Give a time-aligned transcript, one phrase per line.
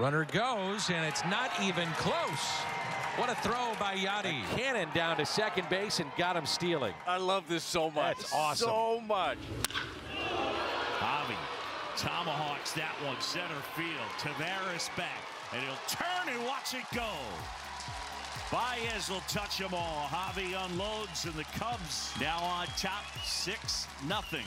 [0.00, 2.40] Runner goes, and it's not even close.
[3.16, 4.42] What a throw by Yachty.
[4.56, 6.94] Cannon down to second base and got him stealing.
[7.06, 8.16] I love this so much.
[8.16, 8.66] That's awesome.
[8.66, 9.36] So much.
[11.00, 11.36] Javi
[11.98, 13.90] tomahawks that one center field.
[14.18, 15.20] Tavares back,
[15.52, 17.10] and he'll turn and watch it go.
[18.50, 20.06] Baez will touch them all.
[20.08, 24.46] Javi unloads, and the Cubs now on top 6 nothing.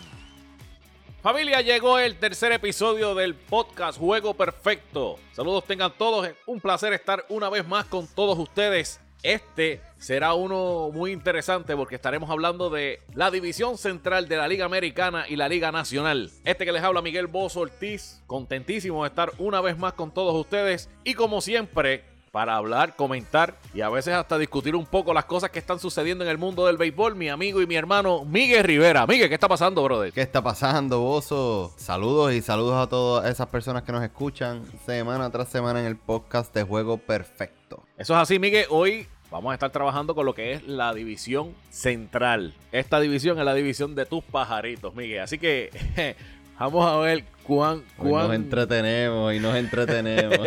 [1.24, 5.18] Familia, llegó el tercer episodio del podcast Juego Perfecto.
[5.32, 9.00] Saludos tengan todos, un placer estar una vez más con todos ustedes.
[9.24, 14.66] Este será uno muy interesante porque estaremos hablando de la división central de la Liga
[14.66, 16.30] Americana y la Liga Nacional.
[16.44, 20.36] Este que les habla Miguel Bozo Ortiz, contentísimo de estar una vez más con todos
[20.36, 22.04] ustedes y como siempre
[22.34, 26.24] para hablar, comentar y a veces hasta discutir un poco las cosas que están sucediendo
[26.24, 29.06] en el mundo del béisbol, mi amigo y mi hermano Miguel Rivera.
[29.06, 30.12] Miguel, ¿qué está pasando, brother?
[30.12, 31.72] ¿Qué está pasando, Bozo?
[31.78, 35.96] Saludos y saludos a todas esas personas que nos escuchan semana tras semana en el
[35.96, 37.84] podcast de Juego Perfecto.
[38.00, 38.66] Eso es así, Miguel.
[38.72, 42.56] Hoy vamos a estar trabajando con lo que es la división central.
[42.72, 45.20] Esta división es la división de tus pajaritos, Miguel.
[45.20, 45.70] Así que
[46.60, 47.84] vamos a ver cuán...
[48.00, 48.26] Hoy cuán...
[48.26, 50.40] nos entretenemos y nos entretenemos.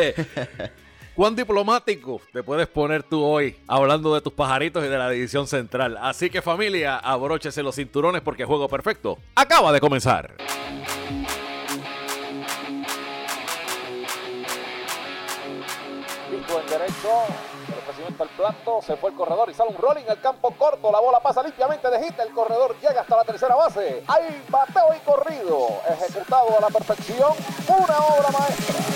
[1.16, 5.46] ¿Cuán diplomático te puedes poner tú hoy hablando de tus pajaritos y de la división
[5.46, 5.96] central?
[5.98, 10.34] Así que familia, abróchese los cinturones porque Juego Perfecto acaba de comenzar.
[16.30, 17.08] Pico en derecho,
[17.68, 20.92] el ofrecimiento al plato, se fue el corredor y sale un rolling al campo corto,
[20.92, 24.94] la bola pasa limpiamente de hit, el corredor llega hasta la tercera base, hay bateo
[24.94, 27.32] y corrido, ejecutado a la perfección,
[27.68, 28.95] una obra maestra.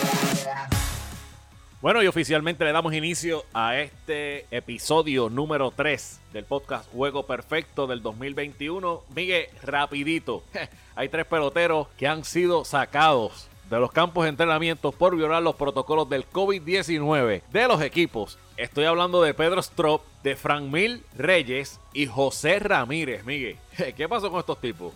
[1.83, 7.87] Bueno, y oficialmente le damos inicio a este episodio número 3 del podcast Juego Perfecto
[7.87, 9.03] del 2021.
[9.17, 10.43] Miguel, rapidito.
[10.95, 15.57] Hay tres peloteros que han sido sacados de los campos de entrenamiento por violar los
[15.57, 18.39] protocolos del COVID-19 de los equipos.
[18.59, 23.25] Estoy hablando de Pedro Strop, de Franmil Reyes y José Ramírez.
[23.25, 23.57] Miguel,
[23.97, 24.93] ¿qué pasó con estos tipos?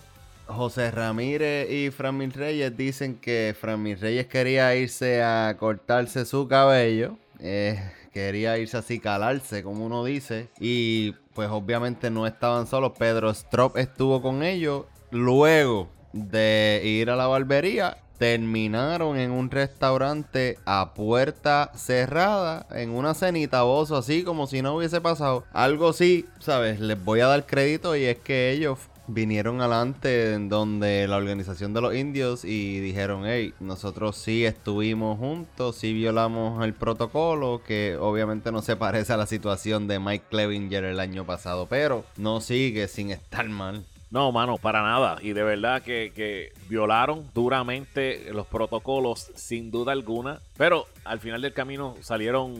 [0.46, 7.16] José Ramírez y Framil Reyes dicen que Framil Reyes quería irse a cortarse su cabello.
[7.40, 7.80] eh,
[8.12, 10.48] quería irse así calarse, como uno dice.
[10.60, 12.92] Y pues obviamente no estaban solos.
[12.96, 14.84] Pedro Strop estuvo con ellos.
[15.10, 23.14] Luego de ir a la barbería, terminaron en un restaurante a puerta cerrada, en una
[23.14, 25.44] cenita bozo, así como si no hubiese pasado.
[25.52, 26.80] Algo así, ¿sabes?
[26.80, 31.74] Les voy a dar crédito y es que ellos vinieron adelante en donde la organización
[31.74, 37.96] de los indios y dijeron, hey, nosotros sí estuvimos juntos, sí violamos el protocolo, que
[38.00, 42.40] obviamente no se parece a la situación de Mike Clevinger el año pasado, pero no
[42.40, 43.84] sigue sin estar mal.
[44.10, 45.18] No, mano, para nada.
[45.22, 50.40] Y de verdad que, que, violaron duramente los protocolos, sin duda alguna.
[50.56, 52.54] Pero al final del camino salieron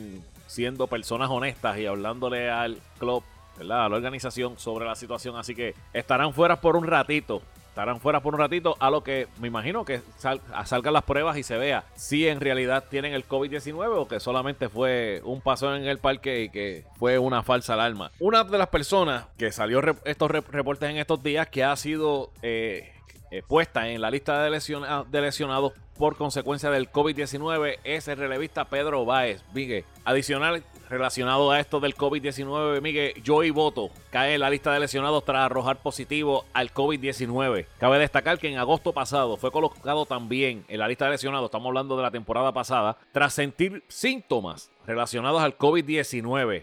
[0.49, 3.22] siendo personas honestas y hablándole al club,
[3.59, 3.87] ¿verdad?
[3.87, 5.37] A la organización sobre la situación.
[5.37, 7.42] Así que estarán fuera por un ratito.
[7.69, 11.37] Estarán fuera por un ratito, a lo que me imagino que sal, salgan las pruebas
[11.37, 15.75] y se vea si en realidad tienen el COVID-19 o que solamente fue un paso
[15.75, 18.12] en el parque y que fue una falsa alarma.
[18.20, 22.31] Una de las personas que salió estos re reportes en estos días que ha sido
[22.43, 22.94] eh,
[23.34, 28.16] eh, puesta en la lista de, lesiona de lesionados por consecuencia del COVID-19 es el
[28.16, 29.42] relevista Pedro Báez.
[29.52, 34.78] Miguel, adicional relacionado a esto del COVID-19, Miguel, Joey Boto cae en la lista de
[34.78, 37.66] lesionados tras arrojar positivo al COVID-19.
[37.80, 41.66] Cabe destacar que en agosto pasado fue colocado también en la lista de lesionados, estamos
[41.66, 46.62] hablando de la temporada pasada, tras sentir síntomas relacionados al COVID-19.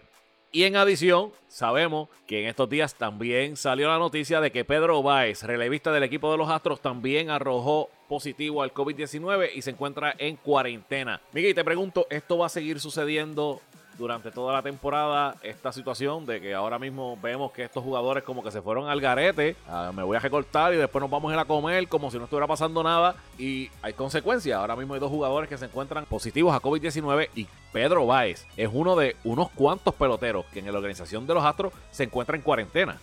[0.53, 5.01] Y en adición, sabemos que en estos días también salió la noticia de que Pedro
[5.01, 10.13] Báez, relevista del equipo de los Astros, también arrojó positivo al COVID-19 y se encuentra
[10.17, 11.21] en cuarentena.
[11.31, 13.61] Miguel, te pregunto, ¿esto va a seguir sucediendo
[14.01, 18.43] durante toda la temporada esta situación de que ahora mismo vemos que estos jugadores como
[18.43, 21.35] que se fueron al garete, uh, me voy a recortar y después nos vamos a
[21.35, 24.57] ir a comer como si no estuviera pasando nada y hay consecuencias.
[24.57, 28.69] Ahora mismo hay dos jugadores que se encuentran positivos a COVID-19 y Pedro Báez es
[28.73, 32.41] uno de unos cuantos peloteros que en la organización de los Astros se encuentra en
[32.41, 32.97] cuarentena.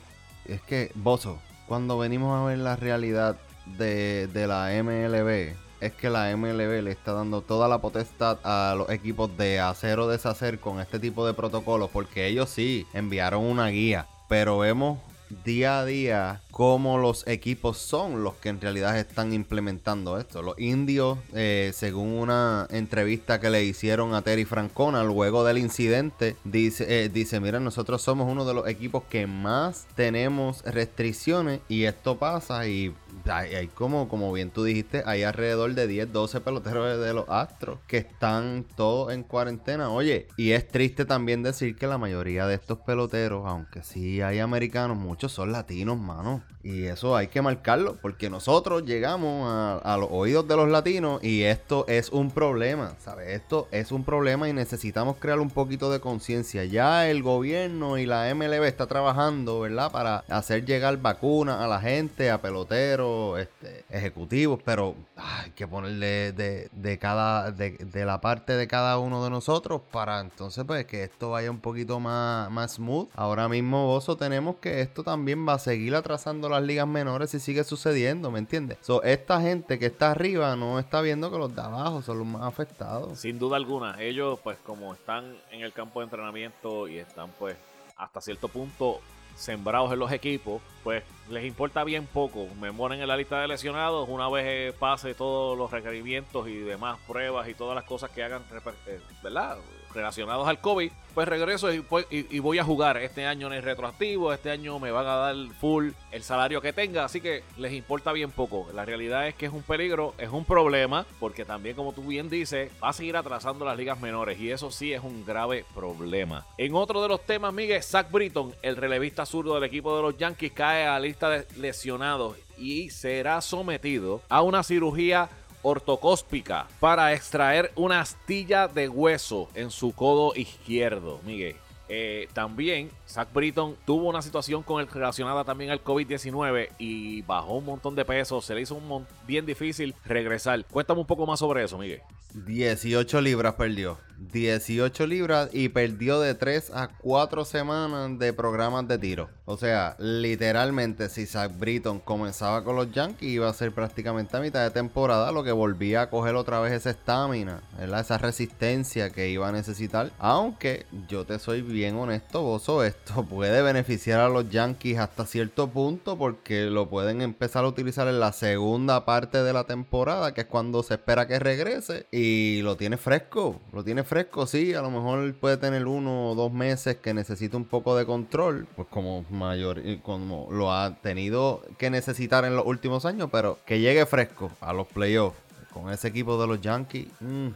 [0.47, 3.37] Es que, Bozo, cuando venimos a ver la realidad
[3.67, 8.75] de, de la MLB, es que la MLB le está dando toda la potestad a
[8.77, 13.45] los equipos de hacer o deshacer con este tipo de protocolos, porque ellos sí enviaron
[13.45, 14.99] una guía, pero vemos
[15.45, 20.43] día a día cómo los equipos son los que en realidad están implementando esto.
[20.43, 26.37] Los indios, eh, según una entrevista que le hicieron a Terry Francona luego del incidente,
[26.45, 31.85] dice, eh, dice, mira, nosotros somos uno de los equipos que más tenemos restricciones y
[31.85, 32.95] esto pasa y
[33.31, 37.29] hay, hay como, como bien tú dijiste, hay alrededor de 10, 12 peloteros de los
[37.29, 39.91] Astros que están todos en cuarentena.
[39.91, 44.39] Oye, y es triste también decir que la mayoría de estos peloteros, aunque sí hay
[44.39, 46.43] americanos, muchos son latinos, mano.
[46.69, 49.51] Y eso hay que marcarlo, porque nosotros llegamos
[49.83, 53.29] a, los oídos de los latinos y esto es un problema, ¿sabes?
[53.29, 56.67] Esto es un problema y necesitamos crear un poquito de conciencia.
[56.67, 59.91] Ya el gobierno y la MLB está trabajando, ¿verdad?
[59.91, 65.67] Para hacer llegar vacunas a la gente, a peloteros, este, ejecutivos, pero ay, hay que
[65.67, 71.05] ponerle de, cada, de, la parte de cada uno de nosotros para entonces pues que
[71.05, 73.09] esto vaya un poquito más, más smooth.
[73.15, 77.41] Ahora mismo, Bozo, tenemos que esto también va a seguir atrasando las ligas menores y
[77.41, 78.79] sigue sucediendo, ¿me entiendes?
[78.83, 82.27] So, esta gente que está arriba no está viendo que los de abajo son los
[82.27, 83.19] más afectados.
[83.19, 87.57] Sin duda alguna, ellos pues como están en el campo de entrenamiento y están pues
[87.97, 89.01] hasta cierto punto
[89.39, 92.49] sembrados en los equipos, pues les importa bien poco.
[92.61, 96.99] Me en la lista de lesionados una vez eh, pase todos los requerimientos y demás
[97.07, 98.43] pruebas y todas las cosas que hagan,
[98.87, 99.59] eh, ¿verdad?
[99.95, 102.97] Relacionados al COVID, pues regreso y, pues, y- voy a jugar.
[102.99, 106.73] Este año en el retroactivo, este año me van a dar full el salario que
[106.73, 108.69] tenga, así que les importa bien poco.
[108.75, 112.29] La realidad es que es un peligro, es un problema, porque también, como tú bien
[112.31, 116.47] dices, va a seguir atrasando las ligas menores y eso sí es un grave problema.
[116.57, 120.17] En otro de los temas, Miguel, Zach Britton, el relevista zurdo del equipo de los
[120.17, 125.29] Yankees, cae a la lista de lesionados y será sometido a una cirugía
[125.63, 131.57] ortocóspica para extraer una astilla de hueso en su codo izquierdo, Miguel.
[131.89, 137.57] Eh, también Zach Britton tuvo una situación con el relacionada también al COVID-19 y bajó
[137.57, 138.41] un montón de peso.
[138.41, 140.65] Se le hizo un bien difícil regresar.
[140.67, 142.03] Cuéntame un poco más sobre eso, Miguel.
[142.35, 143.99] 18 libras perdió.
[144.33, 149.31] 18 libras y perdió de 3 a 4 semanas de programas de tiro.
[149.45, 154.41] O sea, literalmente, si Zach Britton comenzaba con los Yankees, iba a ser prácticamente a
[154.41, 159.31] mitad de temporada, lo que volvía a coger otra vez esa estamina, esa resistencia que
[159.31, 160.11] iba a necesitar.
[160.19, 165.69] Aunque yo te soy bien honesto, Bozo, esto puede beneficiar a los Yankees hasta cierto
[165.69, 170.43] punto porque lo pueden empezar a utilizar en la segunda parte de la temporada, que
[170.43, 172.07] es cuando se espera que regrese.
[172.11, 174.75] Y lo tiene fresco, lo tiene fresco, sí.
[174.75, 178.67] A lo mejor puede tener uno o dos meses que necesita un poco de control,
[178.77, 183.81] pues como mayor, como lo ha tenido que necesitar en los últimos años, pero que
[183.81, 185.48] llegue fresco a los playoffs
[185.81, 187.49] con ese equipo de los Yankees, mm,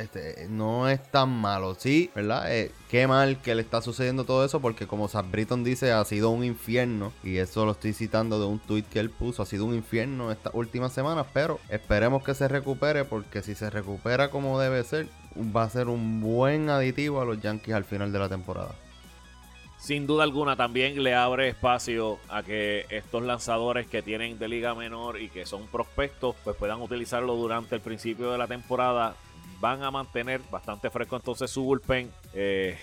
[0.00, 1.74] este, no es tan malo.
[1.78, 2.52] Sí, ¿verdad?
[2.52, 6.04] Eh, qué mal que le está sucediendo todo eso porque como Sam Britton dice, ha
[6.04, 7.12] sido un infierno.
[7.22, 9.42] Y eso lo estoy citando de un tweet que él puso.
[9.42, 13.70] Ha sido un infierno estas últimas semanas, pero esperemos que se recupere porque si se
[13.70, 18.12] recupera como debe ser, va a ser un buen aditivo a los Yankees al final
[18.12, 18.74] de la temporada.
[19.82, 24.76] Sin duda alguna también le abre espacio a que estos lanzadores que tienen de liga
[24.76, 29.16] menor y que son prospectos pues puedan utilizarlo durante el principio de la temporada.
[29.58, 32.12] Van a mantener bastante fresco entonces su bullpen.
[32.32, 32.78] Eh,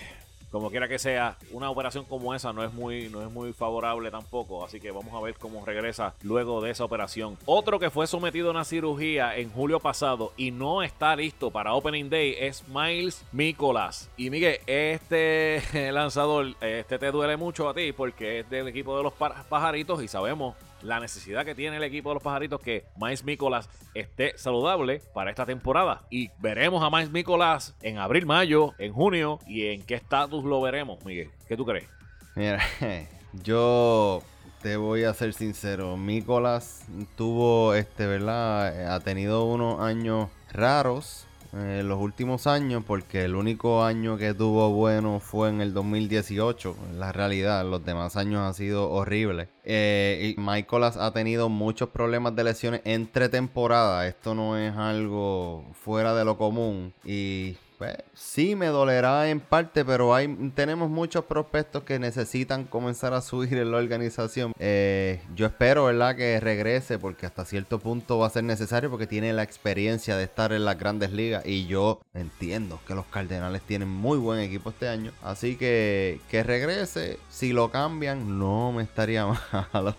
[0.51, 4.11] como quiera que sea, una operación como esa no es muy, no es muy favorable
[4.11, 4.63] tampoco.
[4.65, 7.37] Así que vamos a ver cómo regresa luego de esa operación.
[7.45, 11.73] Otro que fue sometido a una cirugía en julio pasado y no está listo para
[11.73, 14.09] Opening Day es Miles Mikolas.
[14.17, 15.61] Y Miguel, este
[15.91, 20.01] lanzador, este te duele mucho a ti porque es del equipo de los pa- pajaritos
[20.03, 24.37] y sabemos la necesidad que tiene el equipo de los pajaritos que Miles Mikolas esté
[24.37, 26.03] saludable para esta temporada.
[26.09, 30.61] Y veremos a Miles Mikolas en abril, mayo, en junio y en qué estatus lo
[30.61, 31.31] veremos, Miguel.
[31.47, 31.87] ¿Qué tú crees?
[32.35, 32.59] Mira,
[33.43, 34.21] yo
[34.61, 35.97] te voy a ser sincero.
[35.97, 38.93] Nicolás tuvo, este, ¿verdad?
[38.93, 44.69] Ha tenido unos años raros en los últimos años porque el único año que tuvo
[44.71, 46.75] bueno fue en el 2018.
[46.91, 49.47] En la realidad, los demás años han sido horribles.
[49.63, 54.07] Eh, y Michaelas ha tenido muchos problemas de lesiones entre temporadas.
[54.07, 56.93] Esto no es algo fuera de lo común.
[57.03, 63.13] Y pues, sí me dolerá en parte, pero hay tenemos muchos prospectos que necesitan comenzar
[63.13, 64.51] a subir en la organización.
[64.59, 69.07] Eh, yo espero, ¿verdad?, que regrese porque hasta cierto punto va a ser necesario porque
[69.07, 73.61] tiene la experiencia de estar en las grandes ligas y yo entiendo que los Cardenales
[73.61, 75.13] tienen muy buen equipo este año.
[75.23, 79.25] Así que que regrese, si lo cambian, no me estaría
[79.73, 79.95] malo.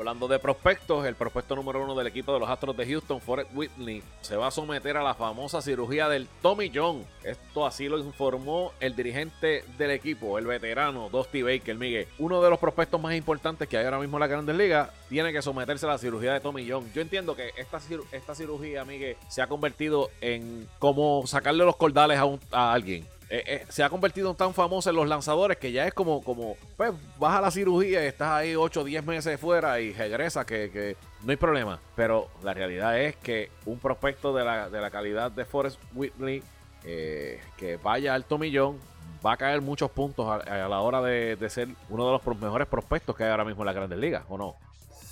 [0.00, 3.50] Hablando de prospectos, el prospecto número uno del equipo de los Astros de Houston, Forrest
[3.54, 7.04] Whitney, se va a someter a la famosa cirugía del Tommy John.
[7.22, 12.08] Esto así lo informó el dirigente del equipo, el veterano Dusty Baker, Miguel.
[12.18, 15.34] Uno de los prospectos más importantes que hay ahora mismo en la Grandes Ligas tiene
[15.34, 16.90] que someterse a la cirugía de Tommy John.
[16.94, 17.78] Yo entiendo que esta,
[18.12, 23.06] esta cirugía, Miguel, se ha convertido en como sacarle los cordales a, un- a alguien.
[23.30, 26.20] Eh, eh, se ha convertido en tan famoso en los lanzadores que ya es como,
[26.20, 29.92] como pues vas a la cirugía y estás ahí 8 o 10 meses fuera y
[29.92, 31.78] regresa que, que no hay problema.
[31.94, 36.42] Pero la realidad es que un prospecto de la, de la calidad de Forrest Whitley
[36.84, 38.80] eh, que vaya alto millón
[39.24, 42.40] va a caer muchos puntos a, a la hora de, de ser uno de los
[42.40, 44.56] mejores prospectos que hay ahora mismo en la Grandes Ligas, ¿o no?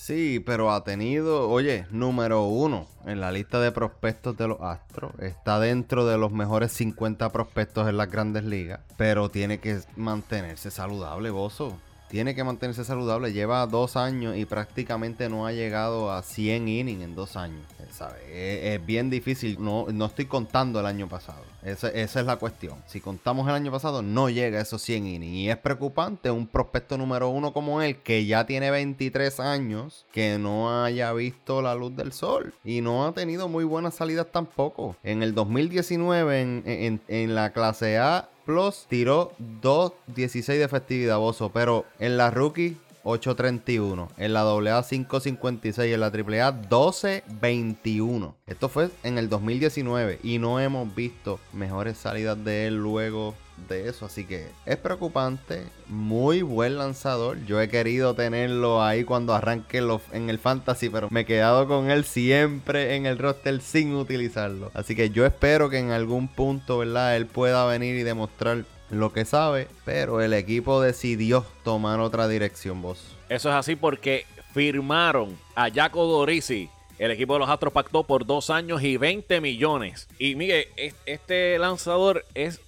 [0.08, 5.12] Sí, pero ha tenido, oye, número uno en la lista de prospectos de los Astros.
[5.18, 8.80] Está dentro de los mejores 50 prospectos en las grandes ligas.
[8.96, 11.76] Pero tiene que mantenerse saludable, Bozo.
[12.08, 13.32] Tiene que mantenerse saludable.
[13.32, 17.60] Lleva dos años y prácticamente no ha llegado a 100 innings en dos años.
[17.90, 18.18] ¿sabe?
[18.28, 19.56] Es, es bien difícil.
[19.60, 21.42] No, no estoy contando el año pasado.
[21.62, 22.76] Esa, esa es la cuestión.
[22.86, 25.34] Si contamos el año pasado, no llega a esos 100 innings.
[25.34, 30.38] Y es preocupante un prospecto número uno como él, que ya tiene 23 años, que
[30.38, 32.54] no haya visto la luz del sol.
[32.64, 34.96] Y no ha tenido muy buenas salidas tampoco.
[35.02, 41.50] En el 2019, en, en- en la clase A Plus, tiró 2.16 de efectividad, Bozo.
[41.52, 42.78] Pero en la rookie,
[43.08, 44.08] 8.31.
[44.16, 45.94] En la AA 5.56.
[45.94, 48.34] En la AAA 12.21.
[48.46, 53.34] Esto fue en el 2019 y no hemos visto mejores salidas de él luego
[53.68, 54.06] de eso.
[54.06, 55.64] Así que es preocupante.
[55.86, 57.44] Muy buen lanzador.
[57.46, 59.78] Yo he querido tenerlo ahí cuando arranque
[60.12, 64.70] en el fantasy, pero me he quedado con él siempre en el roster sin utilizarlo.
[64.74, 67.16] Así que yo espero que en algún punto, ¿verdad?
[67.16, 69.68] Él pueda venir y demostrar lo que sabe.
[69.84, 73.16] Pero el equipo decidió tomar otra dirección, vos.
[73.28, 76.68] Eso es así porque firmaron a Jaco Dorisi.
[76.98, 80.08] El equipo de los Astros pactó por dos años y 20 millones.
[80.18, 82.60] Y mire, es- este lanzador es,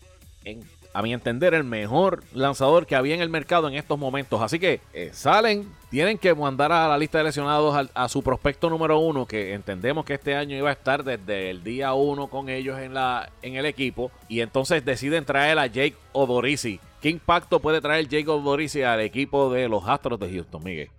[0.45, 0.63] en-
[0.93, 4.41] a mi entender, el mejor lanzador que había en el mercado en estos momentos.
[4.43, 8.69] Así que eh, salen, tienen que mandar a la lista de lesionados a, su prospecto
[8.69, 12.49] número uno, que entendemos que este año iba a estar desde el día uno con
[12.49, 14.11] ellos en, la, en el equipo.
[14.29, 16.81] Y entonces deciden traer a Jake Odorizzi.
[17.01, 20.91] ¿Qué impacto puede traer Jake Odorizzi al equipo de los Astros de Houston, Miguel?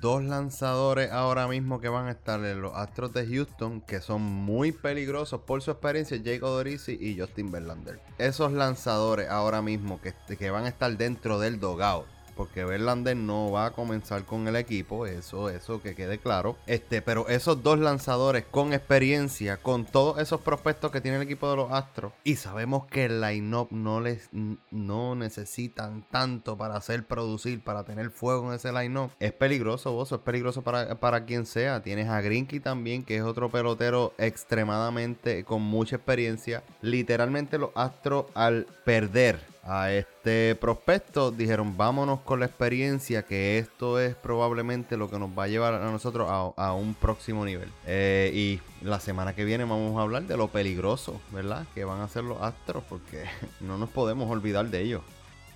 [0.00, 4.22] Dos lanzadores ahora mismo que van a estar en los Astros de Houston que son
[4.22, 8.00] muy peligrosos por su experiencia, Jake Odorizzi y Justin Verlander.
[8.18, 12.15] Esos lanzadores ahora mismo que, que van a estar dentro del dogout.
[12.36, 16.56] Porque Verlander no va a comenzar con el equipo, eso, eso que quede claro.
[16.66, 21.48] Este, pero esos dos lanzadores con experiencia, con todos esos prospectos que tiene el equipo
[21.50, 24.28] de los Astros, y sabemos que el line-up no les
[24.70, 29.10] no necesitan tanto para hacer producir, para tener fuego en ese line-up.
[29.18, 31.82] Es peligroso, vos, es peligroso para, para quien sea.
[31.82, 36.62] Tienes a Grinky también, que es otro pelotero extremadamente con mucha experiencia.
[36.82, 43.98] Literalmente los Astros al perder a este prospecto dijeron vámonos con la experiencia que esto
[43.98, 48.30] es probablemente lo que nos va a llevar a nosotros a, un próximo nivel Eh,
[48.34, 52.08] y la semana que viene vamos a hablar de lo peligroso verdad que van a
[52.08, 53.24] ser los astros porque
[53.60, 55.02] no nos podemos olvidar de ellos.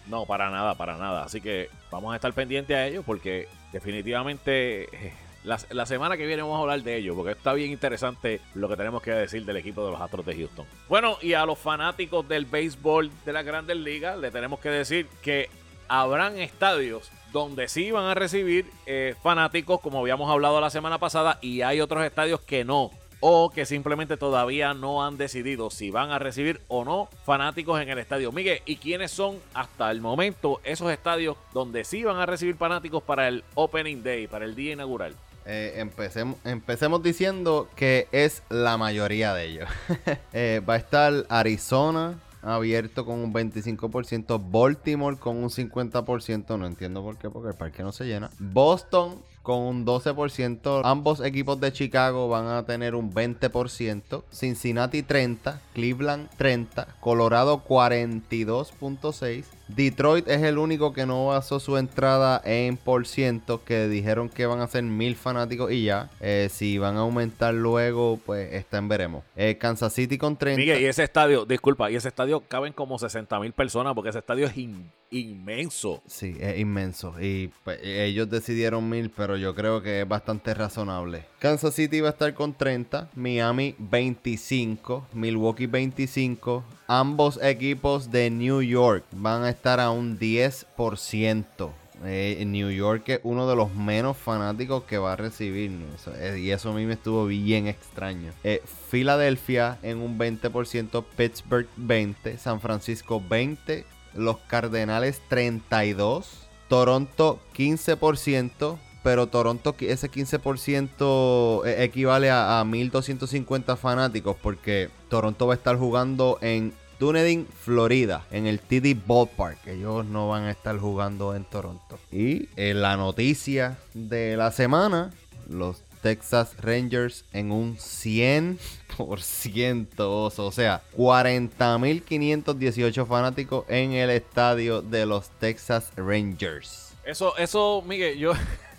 [0.06, 1.24] No, para nada, para nada.
[1.24, 5.12] Así que vamos a estar pendientes a ellos porque definitivamente eh,
[5.44, 8.68] la, la semana que viene vamos a hablar de ellos porque está bien interesante lo
[8.68, 10.66] que tenemos que decir del equipo de los Astros de Houston.
[10.88, 15.06] Bueno, y a los fanáticos del béisbol de las grandes ligas le tenemos que decir
[15.22, 15.48] que
[15.88, 21.38] habrán estadios donde sí van a recibir eh, fanáticos como habíamos hablado la semana pasada
[21.40, 26.10] y hay otros estadios que no o que simplemente todavía no han decidido si van
[26.10, 28.32] a recibir o no fanáticos en el estadio.
[28.32, 33.02] Miguel, ¿y quiénes son hasta el momento esos estadios donde sí van a recibir fanáticos
[33.02, 35.14] para el Opening Day, para el día inaugural?
[35.46, 39.68] Eh, empecemos, empecemos diciendo que es la mayoría de ellos.
[40.32, 47.02] Eh, va a estar Arizona abierto con un 25%, Baltimore con un 50%, no entiendo
[47.02, 48.30] por qué, porque el parque no se llena.
[48.38, 55.60] Boston con un 12%, ambos equipos de Chicago van a tener un 20%, Cincinnati 30,
[55.74, 59.44] Cleveland 30, Colorado 42.6.
[59.74, 64.46] Detroit es el único que no basó su entrada en por ciento, que dijeron que
[64.46, 66.10] van a ser mil fanáticos y ya.
[66.20, 69.24] Eh, si van a aumentar luego, pues está en veremos.
[69.36, 70.58] Eh, Kansas City con 30.
[70.60, 74.18] Miguel, y ese estadio, disculpa, y ese estadio caben como 60 mil personas porque ese
[74.20, 76.02] estadio es in- inmenso.
[76.06, 77.14] Sí, es inmenso.
[77.20, 81.24] Y pues, ellos decidieron mil, pero yo creo que es bastante razonable.
[81.38, 86.64] Kansas City va a estar con 30, Miami 25, Milwaukee 25.
[86.92, 91.70] Ambos equipos de New York van a estar a un 10%.
[92.04, 95.70] Eh, New York es uno de los menos fanáticos que va a recibir.
[95.94, 98.32] Eso, eh, y eso a mí me estuvo bien extraño.
[98.42, 108.78] Eh, Filadelfia en un 20%, Pittsburgh 20, San Francisco 20, los Cardenales 32, Toronto 15%,
[109.04, 115.76] pero Toronto ese 15% e- equivale a, a 1250 fanáticos porque Toronto va a estar
[115.76, 119.66] jugando en Dunedin, Florida, en el TD Ballpark.
[119.66, 121.98] Ellos no van a estar jugando en Toronto.
[122.12, 125.10] Y en la noticia de la semana,
[125.48, 130.46] los Texas Rangers en un 100%, oso.
[130.46, 136.92] o sea, 40.518 fanáticos en el estadio de los Texas Rangers.
[137.06, 138.34] Eso, eso, Miguel, yo.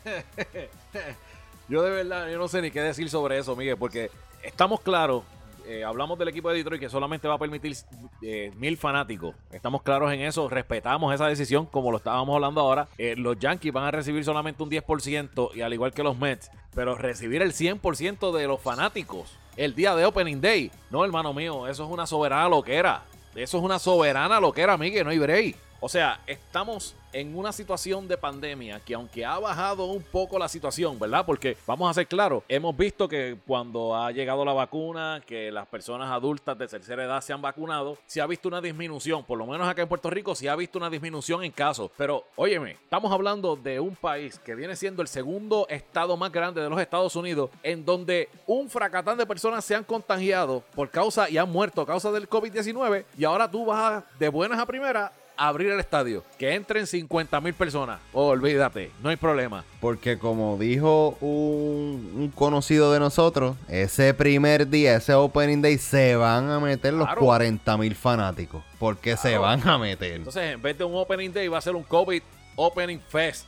[1.69, 4.11] yo de verdad, yo no sé ni qué decir sobre eso, Miguel, porque
[4.43, 5.23] estamos claros.
[5.65, 7.75] Eh, hablamos del equipo de Detroit que solamente va a permitir
[8.22, 9.36] eh, mil fanáticos.
[9.51, 12.88] Estamos claros en eso, respetamos esa decisión como lo estábamos hablando ahora.
[12.98, 16.51] Eh, los Yankees van a recibir solamente un 10% y al igual que los Mets,
[16.74, 20.72] pero recibir el 100% de los fanáticos el día de Opening Day.
[20.89, 23.03] No, hermano mío, eso es una soberana loquera.
[23.36, 25.56] Eso es una soberana loquera, Miguel, no hay break.
[25.83, 30.47] O sea, estamos en una situación de pandemia que aunque ha bajado un poco la
[30.47, 31.25] situación, ¿verdad?
[31.25, 35.67] Porque vamos a ser claros, hemos visto que cuando ha llegado la vacuna, que las
[35.67, 39.47] personas adultas de tercera edad se han vacunado, se ha visto una disminución, por lo
[39.47, 41.89] menos acá en Puerto Rico se ha visto una disminución en casos.
[41.97, 46.61] Pero, óyeme, estamos hablando de un país que viene siendo el segundo estado más grande
[46.61, 51.27] de los Estados Unidos, en donde un fracatán de personas se han contagiado por causa
[51.27, 55.11] y han muerto a causa del COVID-19, y ahora tú vas de buenas a primeras
[55.48, 58.00] abrir el estadio, que entren 50 mil personas.
[58.13, 59.63] olvídate, no hay problema.
[59.79, 66.15] Porque como dijo un, un conocido de nosotros, ese primer día, ese Opening Day, se
[66.15, 67.21] van a meter los Claro.
[67.21, 68.63] 40 mil fanáticos.
[68.79, 70.13] Porque se van a meter.
[70.13, 72.21] Entonces, en vez de un Opening Day, va a ser un COVID
[72.55, 73.45] Opening Fest.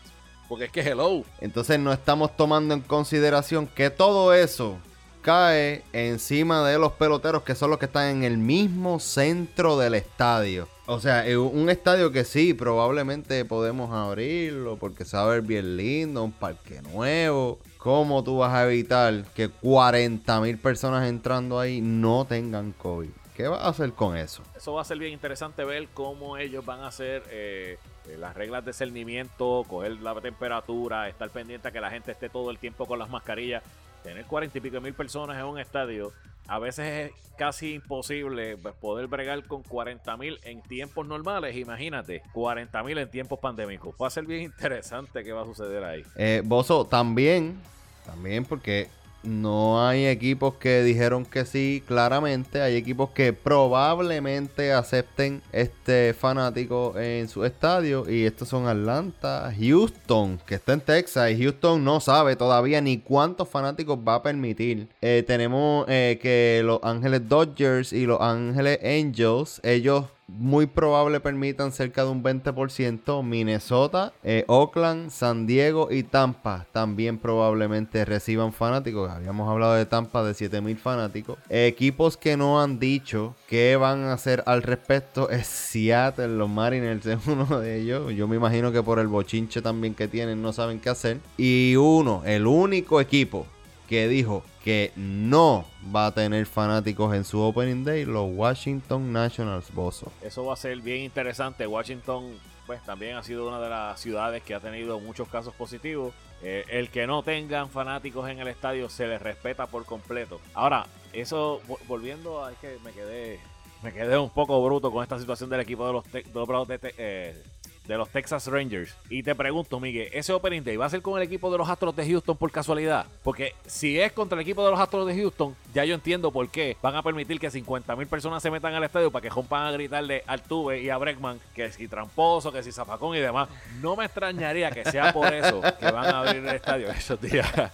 [0.50, 1.24] Porque es que hello.
[1.40, 4.78] Entonces no estamos tomando en consideración que todo eso
[5.24, 9.96] cae encima de los peloteros que son los que están en el mismo centro del
[9.96, 10.68] estadio.
[10.86, 15.78] O sea, un estadio que sí, probablemente podemos abrirlo porque se va a ver bien
[15.78, 17.58] lindo, un parque nuevo.
[17.78, 23.10] ¿Cómo tú vas a evitar que 40 mil personas entrando ahí no tengan COVID?
[23.36, 24.44] ¿Qué vas a hacer con eso?
[24.56, 27.78] Eso va a ser bien interesante ver cómo ellos van a hacer eh,
[28.08, 32.30] eh, las reglas de cernimiento, coger la temperatura, estar pendiente a que la gente esté
[32.30, 33.64] todo el tiempo con las mascarillas.
[34.04, 36.12] Tener cuarenta y pico mil personas en un estadio,
[36.48, 41.56] a veces es casi imposible pues, poder bregar con 40 mil en tiempos normales.
[41.56, 43.96] Imagínate, 40 mil en tiempos pandémicos.
[44.02, 46.04] Va a ser bien interesante qué va a suceder ahí.
[46.16, 47.58] Eh, Bozo, también,
[48.06, 48.90] también porque
[49.24, 52.62] no hay equipos que dijeron que sí, claramente.
[52.62, 58.10] Hay equipos que probablemente acepten este fanático en su estadio.
[58.10, 61.32] Y estos son Atlanta, Houston, que está en Texas.
[61.32, 64.90] Y Houston no sabe todavía ni cuántos fanáticos va a permitir.
[65.02, 71.72] Eh, tenemos eh, que Los Ángeles Dodgers y Los Ángeles Angels, ellos muy probable permitan
[71.72, 73.24] cerca de un 20%.
[73.24, 79.10] Minnesota, eh, Oakland, San Diego y Tampa también probablemente reciban fanáticos.
[79.10, 81.38] Habíamos hablado de Tampa de 7000 fanáticos.
[81.50, 87.06] equipos que no han dicho qué van a hacer al respecto es Seattle, los Mariners
[87.06, 88.14] es uno de ellos.
[88.14, 91.20] Yo me imagino que por el bochinche también que tienen no saben qué hacer.
[91.38, 93.46] Y uno, el único equipo
[93.94, 99.72] que dijo que no va a tener fanáticos en su opening day, los Washington Nationals,
[99.72, 100.12] Bozo.
[100.24, 101.68] Eso va a ser bien interesante.
[101.68, 102.24] Washington,
[102.66, 106.12] pues también ha sido una de las ciudades que ha tenido muchos casos positivos.
[106.42, 110.42] Eh, el que no tengan fanáticos en el estadio se les respeta por completo.
[110.56, 113.40] Ahora, eso vo- volviendo a es que me quedé,
[113.84, 116.94] me quedé un poco bruto con esta situación del equipo de los, Te- de de,
[116.98, 117.44] eh,
[117.88, 118.96] de los Texas Rangers.
[119.10, 121.70] Y te pregunto, Miguel, ¿ese Opening Day va a ser con el equipo de los
[121.70, 123.06] Astros de Houston por casualidad?
[123.24, 126.50] Porque si es contra el equipo de los Astros de Houston, ya yo entiendo por
[126.50, 129.68] qué van a permitir que 50 mil personas se metan al estadio para que rompan
[129.68, 133.50] a gritarle al Tuve y a Breckman que si tramposo, que si zafacón y demás.
[133.82, 137.52] No me extrañaría que sea por eso que van a abrir el estadio esos días.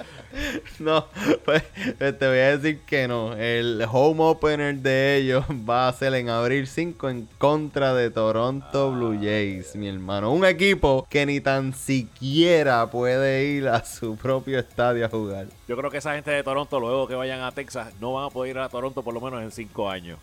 [0.79, 1.07] No,
[1.43, 1.63] pues
[1.97, 3.33] pues, te voy a decir que no.
[3.33, 8.91] El home opener de ellos va a ser en abril 5 en contra de Toronto
[8.91, 9.98] Blue Jays, mi hermano.
[9.99, 15.47] Un equipo que ni tan siquiera puede ir a su propio estadio a jugar.
[15.67, 18.29] Yo creo que esa gente de Toronto, luego que vayan a Texas, no van a
[18.29, 20.17] poder ir a Toronto por lo menos en cinco años.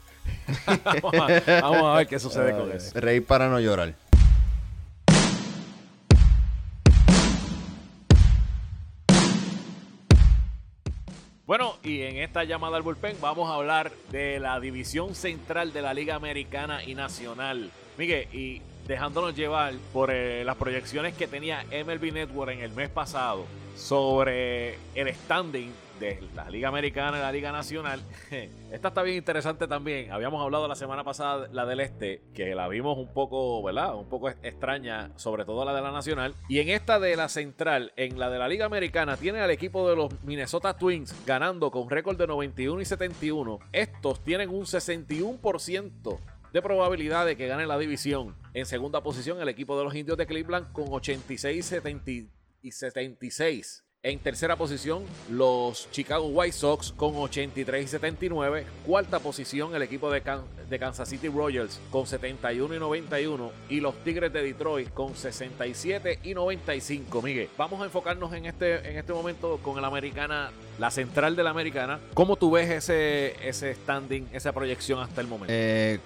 [0.84, 2.98] vamos, a, vamos a ver qué sucede con eso.
[2.98, 3.94] Rey para no llorar.
[11.46, 15.80] Bueno, y en esta llamada al bullpen vamos a hablar de la división central de
[15.80, 17.70] la Liga Americana y Nacional.
[17.96, 22.88] Miguel, y dejándonos llevar por eh, las proyecciones que tenía MLB Network en el mes
[22.88, 23.44] pasado
[23.76, 28.00] sobre el standing de la Liga Americana y la Liga Nacional.
[28.70, 30.12] Esta está bien interesante también.
[30.12, 33.94] Habíamos hablado la semana pasada la del Este, que la vimos un poco, ¿verdad?
[33.94, 36.34] Un poco extraña, sobre todo la de la Nacional.
[36.48, 39.88] Y en esta de la Central, en la de la Liga Americana, tiene al equipo
[39.88, 43.58] de los Minnesota Twins ganando con récord de 91 y 71.
[43.72, 46.18] Estos tienen un 61%
[46.56, 48.34] de probabilidad de que gane la división.
[48.54, 52.10] En segunda posición, el equipo de los indios de Cleveland con 86 70
[52.62, 53.84] y 76.
[54.02, 58.64] En tercera posición, los Chicago White Sox con 83 y 79.
[58.86, 60.22] Cuarta posición, el equipo de,
[60.70, 63.52] de, Kansas City Royals con 71 y 91.
[63.68, 67.20] Y los Tigres de Detroit con 67 y 95.
[67.20, 71.42] Miguel, vamos a enfocarnos en este, en este momento con el Americana, la central de
[71.42, 72.00] la Americana.
[72.14, 75.52] ¿Cómo tú ves ese, ese standing, esa proyección hasta el momento?
[75.52, 76.00] Eh,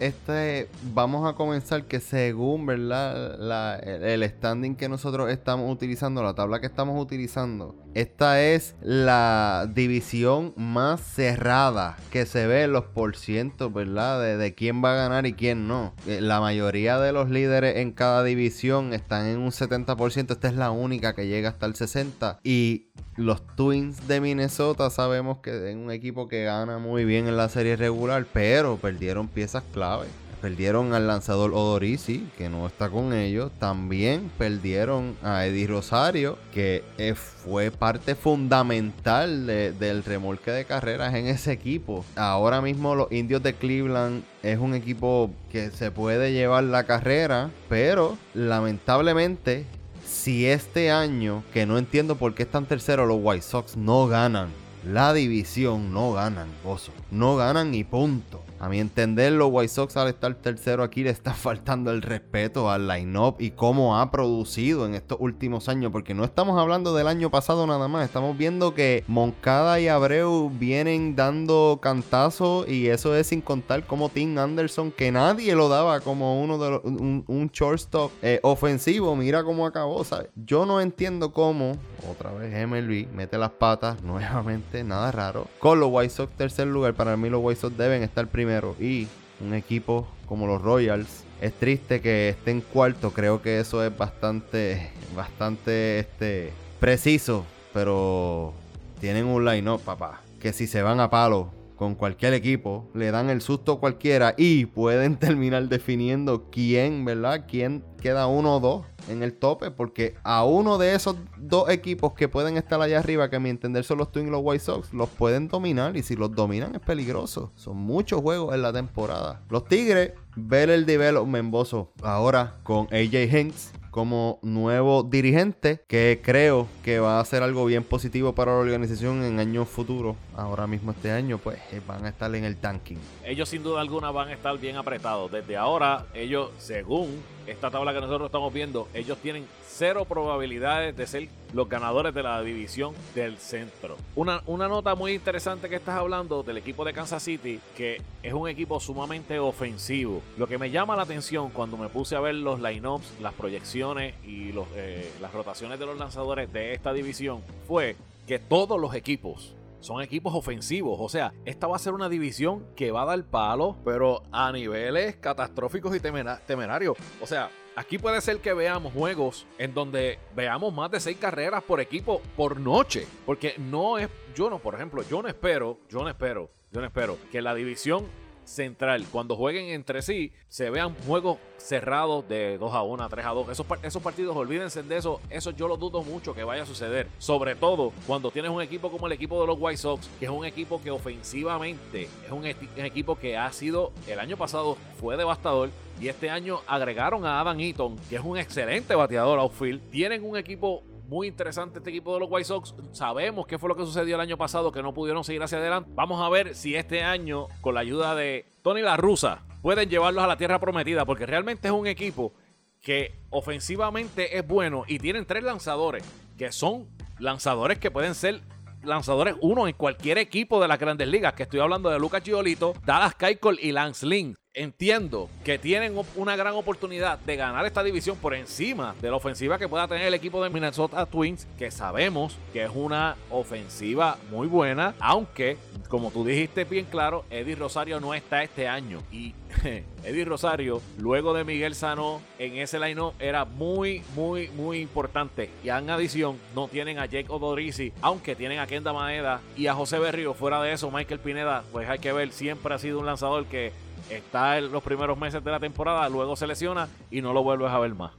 [0.00, 3.80] este, vamos a comenzar que según, ¿verdad?
[3.84, 10.54] el standing que nosotros estamos utilizando, la tabla que estamos utilizando, esta es la división
[10.56, 14.20] más cerrada que se ve en los porcientos, ¿verdad?
[14.20, 15.94] De, de, quién va a ganar y quién no.
[16.06, 20.32] Eh, la mayoría de los líderes en cada división están en un 70%.
[20.32, 22.38] Esta es la única que llega hasta el 60%.
[22.42, 27.36] Y los Twins de Minnesota sabemos que es un equipo que gana muy bien en
[27.36, 30.06] la serie regular, pero perdieron piezas clave.
[30.42, 33.52] Perdieron al lanzador Odorisi, que no está con ellos.
[33.60, 41.28] También perdieron a Eddie Rosario, que eh, fue parte fundamental del remolque de carreras en
[41.28, 42.04] ese equipo.
[42.16, 47.50] Ahora mismo los indios de Cleveland es un equipo que se puede llevar la carrera,
[47.68, 49.64] pero lamentablemente
[50.04, 54.48] si este año, que no entiendo por qué están terceros, los White Sox no ganan
[54.84, 56.92] la división, no ganan, gozo.
[57.10, 58.42] No ganan y punto.
[58.62, 62.70] A mi entender, los White Sox al estar tercero aquí le está faltando el respeto
[62.70, 65.90] al line-up y cómo ha producido en estos últimos años.
[65.90, 68.04] Porque no estamos hablando del año pasado nada más.
[68.04, 74.10] Estamos viendo que Moncada y Abreu vienen dando cantazos y eso es sin contar como
[74.10, 79.16] Tim Anderson, que nadie lo daba como uno de los, un, shortstop eh, ofensivo.
[79.16, 80.04] Mira cómo acabó.
[80.04, 80.28] ¿sabes?
[80.36, 81.72] Yo no entiendo cómo,
[82.08, 85.48] otra vez MLB, mete las patas nuevamente, nada raro.
[85.58, 89.08] Con los White Sox tercer lugar, para mí los White Sox deben estar primero y
[89.40, 93.12] un equipo como los Royals es triste que esté en cuarto.
[93.12, 97.44] Creo que eso es bastante, bastante este, preciso.
[97.72, 98.52] Pero
[99.00, 100.20] tienen un line-up, papá.
[100.40, 101.50] Que si se van a palo
[101.82, 107.46] con cualquier equipo, le dan el susto a cualquiera y pueden terminar definiendo quién, ¿verdad?
[107.48, 112.12] Quién queda uno o dos en el tope, porque a uno de esos dos equipos
[112.12, 114.64] que pueden estar allá arriba, que a mi entender son los Twins y los White
[114.64, 117.50] Sox, los pueden dominar y si los dominan es peligroso.
[117.56, 119.42] Son muchos juegos en la temporada.
[119.50, 126.66] Los Tigres, ver el development bozo ahora con AJ Hinks como nuevo dirigente, que creo
[126.82, 130.16] que va a ser algo bien positivo para la organización en años futuros.
[130.34, 132.98] Ahora mismo este año, pues eh, van a estar en el tanking.
[133.22, 135.30] Ellos sin duda alguna van a estar bien apretados.
[135.30, 141.06] Desde ahora, ellos, según esta tabla que nosotros estamos viendo, ellos tienen cero probabilidades de
[141.06, 143.96] ser los ganadores de la división del centro.
[144.14, 148.32] Una, una nota muy interesante que estás hablando del equipo de Kansas City, que es
[148.32, 150.22] un equipo sumamente ofensivo.
[150.36, 154.14] Lo que me llama la atención cuando me puse a ver los lineups, las proyecciones
[154.24, 158.94] y los, eh, las rotaciones de los lanzadores de esta división fue que todos los
[158.94, 160.98] equipos son equipos ofensivos.
[161.00, 164.52] O sea, esta va a ser una división que va a dar palo, pero a
[164.52, 166.96] niveles catastróficos y temerarios.
[167.20, 171.62] O sea, aquí puede ser que veamos juegos en donde veamos más de seis carreras
[171.62, 173.06] por equipo por noche.
[173.26, 176.86] Porque no es, yo no, por ejemplo, yo no espero, yo no espero, yo no
[176.86, 178.06] espero que la división
[178.44, 183.30] central, cuando jueguen entre sí, se vean juegos cerrados de 2 a 1, 3 a
[183.30, 183.48] 2.
[183.50, 185.20] Esos, esos partidos, olvídense de eso.
[185.30, 187.08] Eso yo lo dudo mucho que vaya a suceder.
[187.18, 190.30] Sobre todo cuando tienes un equipo como el equipo de los White Sox, que es
[190.30, 195.16] un equipo que ofensivamente es un, un equipo que ha sido, el año pasado fue
[195.16, 195.70] devastador.
[196.00, 199.80] Y este año agregaron a Adam Eaton, que es un excelente bateador outfield.
[199.90, 202.74] Tienen un equipo muy interesante este equipo de los White Sox.
[202.92, 205.90] Sabemos qué fue lo que sucedió el año pasado, que no pudieron seguir hacia adelante.
[205.94, 210.24] Vamos a ver si este año, con la ayuda de Tony La Rusa, pueden llevarlos
[210.24, 212.32] a la tierra prometida, porque realmente es un equipo
[212.80, 216.02] que ofensivamente es bueno y tienen tres lanzadores
[216.38, 218.40] que son lanzadores que pueden ser
[218.82, 222.72] lanzadores uno en cualquier equipo de las grandes ligas, que estoy hablando de Lucas Giolito,
[222.84, 228.18] Dallas Keuchel y Lance Lynn entiendo que tienen una gran oportunidad de ganar esta división
[228.18, 232.36] por encima de la ofensiva que pueda tener el equipo de Minnesota Twins, que sabemos
[232.52, 235.56] que es una ofensiva muy buena, aunque,
[235.88, 239.02] como tú dijiste bien claro, Eddie Rosario no está este año.
[239.10, 239.34] Y
[240.04, 245.48] Eddie Rosario, luego de Miguel Sano, en ese line era muy, muy, muy importante.
[245.64, 249.74] Y en adición, no tienen a Jake Odorizzi, aunque tienen a Kenda Maeda y a
[249.74, 250.34] José Berrío.
[250.34, 253.72] Fuera de eso, Michael Pineda, pues hay que ver, siempre ha sido un lanzador que
[254.16, 257.70] está en los primeros meses de la temporada, luego se lesiona y no lo vuelves
[257.70, 258.12] a ver más.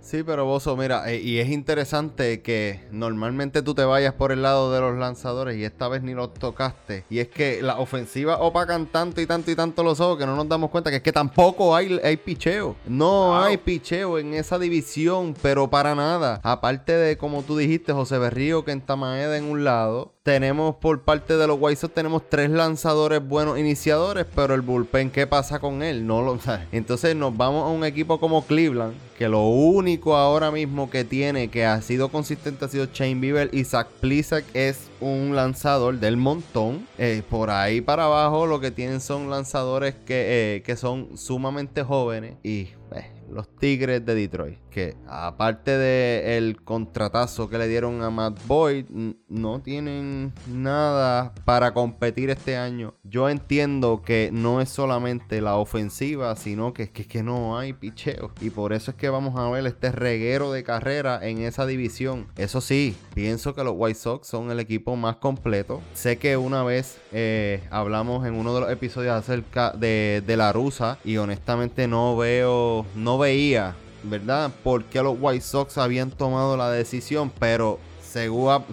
[0.00, 4.42] Sí, pero Bozo, mira, eh, y es interesante que normalmente tú te vayas por el
[4.42, 7.04] lado de los lanzadores y esta vez ni los tocaste.
[7.10, 10.34] Y es que la ofensiva opacan tanto y tanto y tanto los ojos que no
[10.36, 12.76] nos damos cuenta que es que tampoco hay, hay picheo.
[12.86, 16.40] No hay picheo en esa división, pero para nada.
[16.42, 21.00] Aparte de, como tú dijiste, José Berrío, que en Tamaeda en un lado, tenemos por
[21.00, 25.58] parte de los White Sox tenemos tres lanzadores buenos iniciadores, pero el bullpen, ¿qué pasa
[25.58, 26.06] con él?
[26.06, 26.66] No lo sabes.
[26.70, 31.48] Entonces nos vamos a un equipo como Cleveland, que lo único ahora mismo que tiene
[31.48, 36.18] que ha sido consistente ha sido Shane Bieber y Zach Plisak es un lanzador del
[36.18, 36.86] montón.
[36.98, 41.84] Eh, por ahí para abajo lo que tienen son lanzadores que, eh, que son sumamente
[41.84, 48.02] jóvenes y eh, los Tigres de Detroit, que aparte del el contratazo que le dieron
[48.02, 48.86] a Matt Boyd,
[49.28, 52.94] no tienen nada para competir este año.
[53.02, 57.72] Yo entiendo que no es solamente la ofensiva, sino que es que, que no hay
[57.72, 58.32] picheo.
[58.40, 62.26] Y por eso es que vamos a ver este reguero de carrera en esa división.
[62.36, 65.80] Eso sí, pienso que los White Sox son el equipo más completo.
[65.94, 70.52] Sé que una vez eh, hablamos en uno de los episodios acerca de, de la
[70.52, 73.74] rusa y honestamente no veo no veía,
[74.10, 74.50] ¿verdad?
[74.62, 77.78] Por qué los White Sox habían tomado la decisión, pero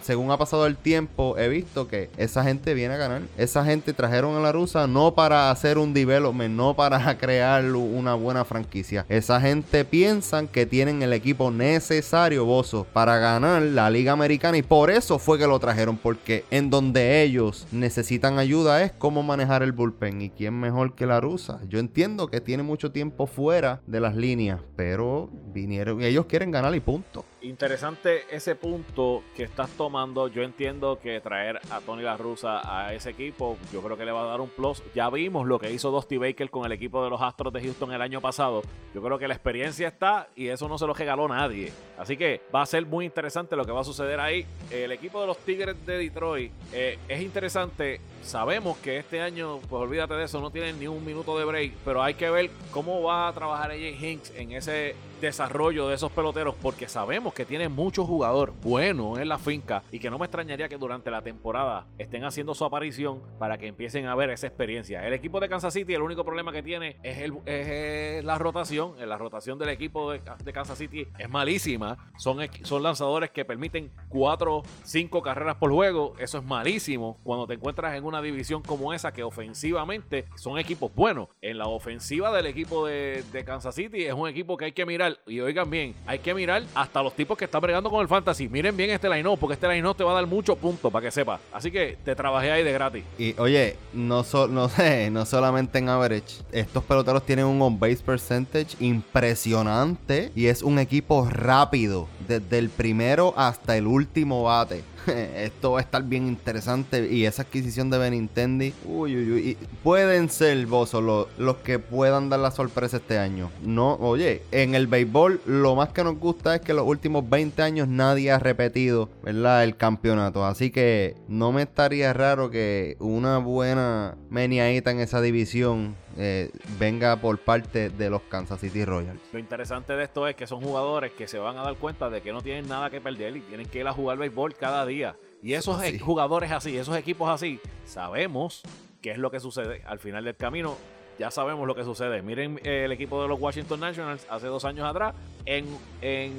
[0.01, 3.21] según ha, pasado el tiempo, he visto que esa gente viene a ganar.
[3.37, 8.13] Esa gente trajeron a la rusa no para hacer un development, no para crear una
[8.15, 9.05] buena franquicia.
[9.09, 14.57] Esa gente piensan que tienen el equipo necesario, Bozo, para ganar la Liga Americana.
[14.57, 19.23] Y por eso fue que lo trajeron, porque en donde ellos necesitan ayuda es cómo
[19.23, 20.21] manejar el bullpen.
[20.21, 21.59] ¿Y quién mejor que la rusa?
[21.67, 26.75] Yo entiendo que tiene mucho tiempo fuera de las líneas, pero vinieron, ellos quieren ganar
[26.75, 27.25] y punto.
[27.45, 30.27] Interesante ese punto que estás tomando.
[30.29, 34.11] Yo entiendo que traer a Tony La Russa a ese equipo, yo creo que le
[34.11, 34.81] va a dar un plus.
[34.95, 37.93] Ya vimos lo que hizo Dusty Baker con el equipo de los Astros de Houston
[37.93, 38.63] el año pasado.
[38.95, 41.71] Yo creo que la experiencia está y eso no se lo regaló nadie.
[41.99, 44.43] Así que va a ser muy interesante lo que va a suceder ahí.
[44.71, 48.01] El equipo de los Tigres de Detroit eh, es interesante.
[48.23, 51.73] Sabemos que este año, pues olvídate de eso, no tienen ni un minuto de break,
[51.85, 56.11] pero hay que ver cómo va a trabajar AJ Hinks en ese desarrollo de esos
[56.11, 60.25] peloteros porque sabemos que tiene mucho jugador bueno en la finca y que no me
[60.25, 64.47] extrañaría que durante la temporada estén haciendo su aparición para que empiecen a ver esa
[64.47, 65.05] experiencia.
[65.05, 68.93] El equipo de Kansas City, el único problema que tiene es, el, es la rotación.
[69.07, 72.11] La rotación del equipo de, de, Kansas City es malísima.
[72.17, 76.13] Son, son lanzadores que permiten 4, 5 carreras por juego.
[76.19, 80.93] Eso es malísimo cuando te encuentras en una división como esa que ofensivamente son equipos
[80.93, 81.29] buenos.
[81.41, 84.85] En la ofensiva del equipo de, de Kansas City es un equipo que hay que
[84.85, 88.07] mirar y oigan bien, hay que mirar hasta los tipos que están bregando con el
[88.07, 88.47] fantasy.
[88.47, 91.11] Miren bien este line porque este line te va a dar muchos puntos para que
[91.11, 91.39] sepa.
[91.51, 93.03] Así que te trabajé ahí de gratis.
[93.17, 98.75] Y oye, no, no sé, no solamente en average, estos peloteros tienen un on-base percentage
[98.79, 104.83] impresionante y es un equipo rápido, desde el primero hasta el último bate.
[105.35, 107.07] esto va a estar bien interesante.
[107.11, 109.57] Y esa adquisición de Benintendi, uy, uy, uy.
[109.83, 113.51] pueden ser vos los, los que puedan dar la sorpresa este año.
[113.63, 117.61] No, oye, en el béisbol lo más que nos gusta es que los últimos 20
[117.61, 119.63] años nadie ha repetido, ¿verdad?
[119.63, 120.45] El campeonato.
[120.45, 127.17] Así que no me estaría raro que una buena meniadita en esa división eh, venga
[127.17, 129.19] por parte de los Kansas City Royals.
[129.33, 132.21] Lo interesante de esto es que son jugadores que se van a dar cuenta de
[132.21, 135.17] que no tienen nada que perder y tienen que ir a jugar béisbol cada día.
[135.43, 135.99] Y esos sí.
[135.99, 138.63] jugadores así, esos equipos así, sabemos
[139.01, 140.77] qué es lo que sucede al final del camino.
[141.17, 142.21] Ya sabemos lo que sucede.
[142.21, 145.15] Miren eh, el equipo de los Washington Nationals hace dos años atrás.
[145.45, 145.65] En,
[146.01, 146.33] en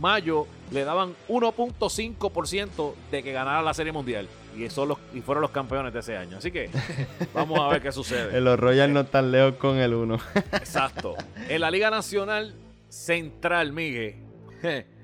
[0.00, 4.28] mayo le daban 1.5% de que ganara la Serie Mundial.
[4.56, 6.38] Y, son los, y fueron los campeones de ese año.
[6.38, 6.70] Así que
[7.34, 8.40] vamos a ver qué sucede.
[8.40, 10.18] los Royals no están lejos con el 1.
[10.52, 11.16] Exacto.
[11.48, 12.54] En la Liga Nacional
[12.88, 14.16] Central, Miguel.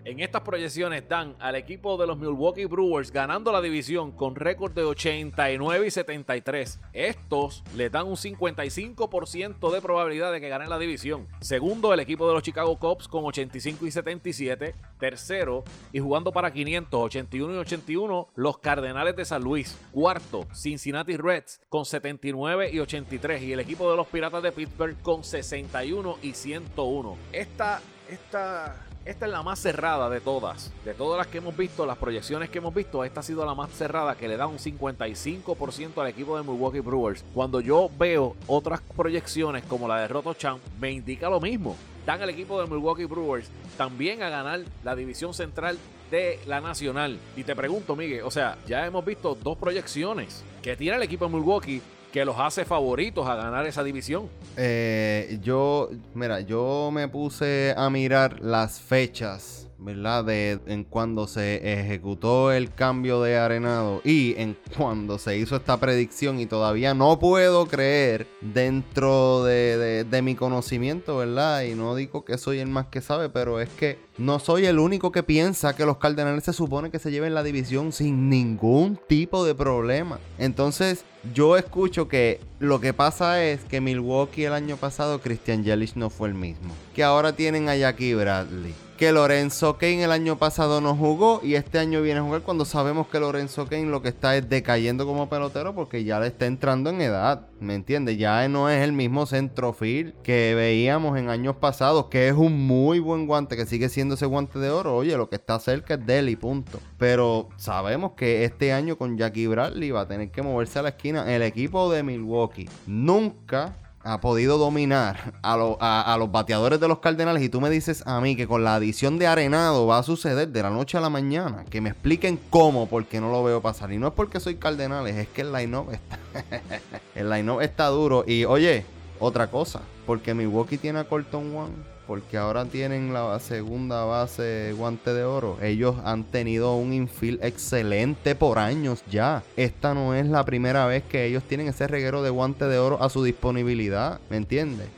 [0.06, 4.70] En estas proyecciones dan al equipo de los Milwaukee Brewers ganando la división con récord
[4.70, 6.78] de 89 y 73.
[6.92, 11.26] Estos le dan un 55% de probabilidad de que ganen la división.
[11.40, 14.76] Segundo, el equipo de los Chicago Cubs con 85 y 77.
[15.00, 19.76] Tercero, y jugando para 500, 81 y 81, los Cardenales de San Luis.
[19.90, 23.42] Cuarto, Cincinnati Reds con 79 y 83.
[23.42, 27.16] Y el equipo de los Piratas de Pittsburgh con 61 y 101.
[27.32, 30.72] Esta, esta esta es la más cerrada de todas.
[30.84, 33.54] De todas las que hemos visto, las proyecciones que hemos visto, esta ha sido la
[33.54, 37.24] más cerrada que le da un 55% al equipo de Milwaukee Brewers.
[37.32, 41.76] Cuando yo veo otras proyecciones como la de Roto Champ, me indica lo mismo.
[42.04, 45.78] Dan al equipo de Milwaukee Brewers también a ganar la división central
[46.10, 47.18] de la nacional.
[47.36, 51.26] Y te pregunto, Miguel, o sea, ya hemos visto dos proyecciones que tiene el equipo
[51.26, 51.80] de Milwaukee
[52.16, 54.30] que los hace favoritos a ganar esa división.
[54.56, 60.24] Eh, yo, mira, yo me puse a mirar las fechas ¿verdad?
[60.24, 65.78] De en cuando se ejecutó el cambio de arenado y en cuando se hizo esta
[65.78, 71.62] predicción y todavía no puedo creer dentro de, de, mi conocimiento, ¿verdad?
[71.62, 74.78] Y no digo que soy el más que sabe, pero es que no soy el
[74.78, 78.98] único que piensa que los Cardenales se supone que se lleven la división sin ningún
[79.08, 80.18] tipo de problema.
[80.38, 85.96] Entonces, yo escucho que lo que pasa es que Milwaukee el año pasado, Christian Yelich
[85.96, 86.74] no fue el mismo.
[86.94, 91.54] Que ahora tienen a Jackie Bradley que Lorenzo Kane el año pasado no jugó y
[91.54, 95.06] este año viene a jugar cuando sabemos que Lorenzo Kane lo que está es decayendo
[95.06, 98.18] como pelotero porque ya le está entrando en edad, ¿me entiendes?
[98.18, 102.98] Ya no es el mismo centrofil que veíamos en años pasados, que es un muy
[102.98, 104.96] buen guante, que sigue siendo ese guante de oro.
[104.96, 106.80] Oye, lo que está cerca es Deli, punto.
[106.98, 110.90] Pero sabemos que este año con Jackie Bradley va a tener que moverse a la
[110.90, 111.34] esquina.
[111.34, 113.74] El equipo de Milwaukee nunca
[114.06, 118.36] ha podido dominar a, los bateadores de los Cardenales y tú me dices a mí
[118.36, 121.64] que con la adición de Arenado va a suceder de la noche a la mañana,
[121.68, 123.92] que me expliquen cómo, porque no lo veo pasar.
[123.92, 126.18] Y no es porque soy Cardenales, es que el line-up está,
[127.16, 128.24] el line está duro.
[128.26, 128.84] Y oye,
[129.18, 135.12] otra cosa, porque Milwaukee tiene a Colton One porque ahora tienen la segunda base guante
[135.12, 135.58] de oro.
[135.62, 139.42] Ellos han tenido un infield excelente por años ya.
[139.56, 143.02] Esta no es la primera vez que ellos tienen ese reguero de guante de oro
[143.02, 144.88] a su disponibilidad, ¿me entiendes?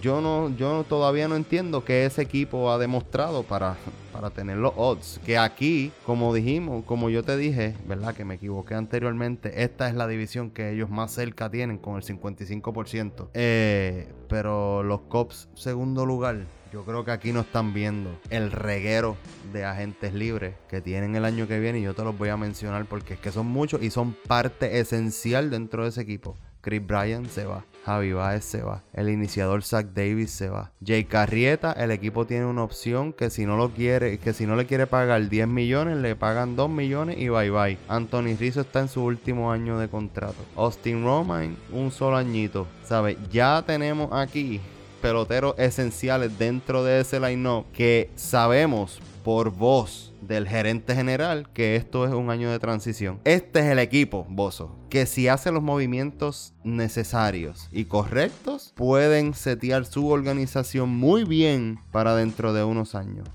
[0.00, 3.76] yo no, yo todavía no entiendo qué ese equipo ha demostrado para,
[4.12, 5.20] para tener los odds.
[5.24, 8.14] Que aquí, como dijimos, como yo te dije, ¿verdad?
[8.14, 9.62] Que me equivoqué anteriormente.
[9.64, 13.28] Esta es la división que ellos más cerca tienen con el 55%.
[13.34, 16.38] Eh, pero los Cops, segundo lugar.
[16.72, 19.16] Yo creo que aquí no están viendo el reguero
[19.52, 22.36] de agentes libres que tienen el año que viene y yo te los voy a
[22.36, 26.36] mencionar porque es que son muchos y son parte esencial dentro de ese equipo.
[26.64, 27.66] Chris Bryan se va.
[27.84, 28.82] Javi Baez se va.
[28.94, 30.72] El iniciador Zach Davis se va.
[30.82, 34.56] Jay Carrieta, el equipo tiene una opción que si no lo quiere, que si no
[34.56, 37.76] le quiere pagar 10 millones, le pagan 2 millones y bye bye.
[37.86, 40.42] Anthony Rizzo está en su último año de contrato.
[40.56, 42.66] Austin Romain, un solo añito.
[42.86, 43.18] ¿Sabe?
[43.30, 44.62] Ya tenemos aquí
[45.02, 52.06] peloteros esenciales dentro de ese line-up que sabemos por voz del gerente general que esto
[52.06, 53.20] es un año de transición.
[53.24, 59.84] Este es el equipo, Bozo, que si hace los movimientos necesarios y correctos, pueden setear
[59.84, 63.28] su organización muy bien para dentro de unos años.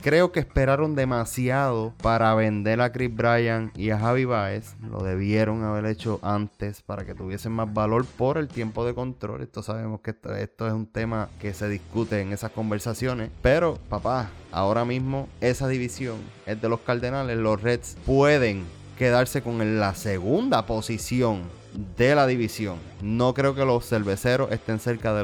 [0.00, 4.74] creo que esperaron demasiado para vender a Chris Bryan y a Javi Baez.
[4.90, 9.42] Lo debieron haber hecho antes para que tuviesen más valor por el tiempo de control.
[9.42, 13.30] Esto sabemos que esto, esto es un tema que se discute en esas conversaciones.
[13.42, 17.36] Pero, papá, ahora mismo esa división es de los Cardenales.
[17.36, 18.64] Los Reds pueden
[18.98, 21.42] quedarse con la segunda posición
[21.96, 22.78] de la división.
[23.02, 25.22] No creo que los cerveceros estén cerca de,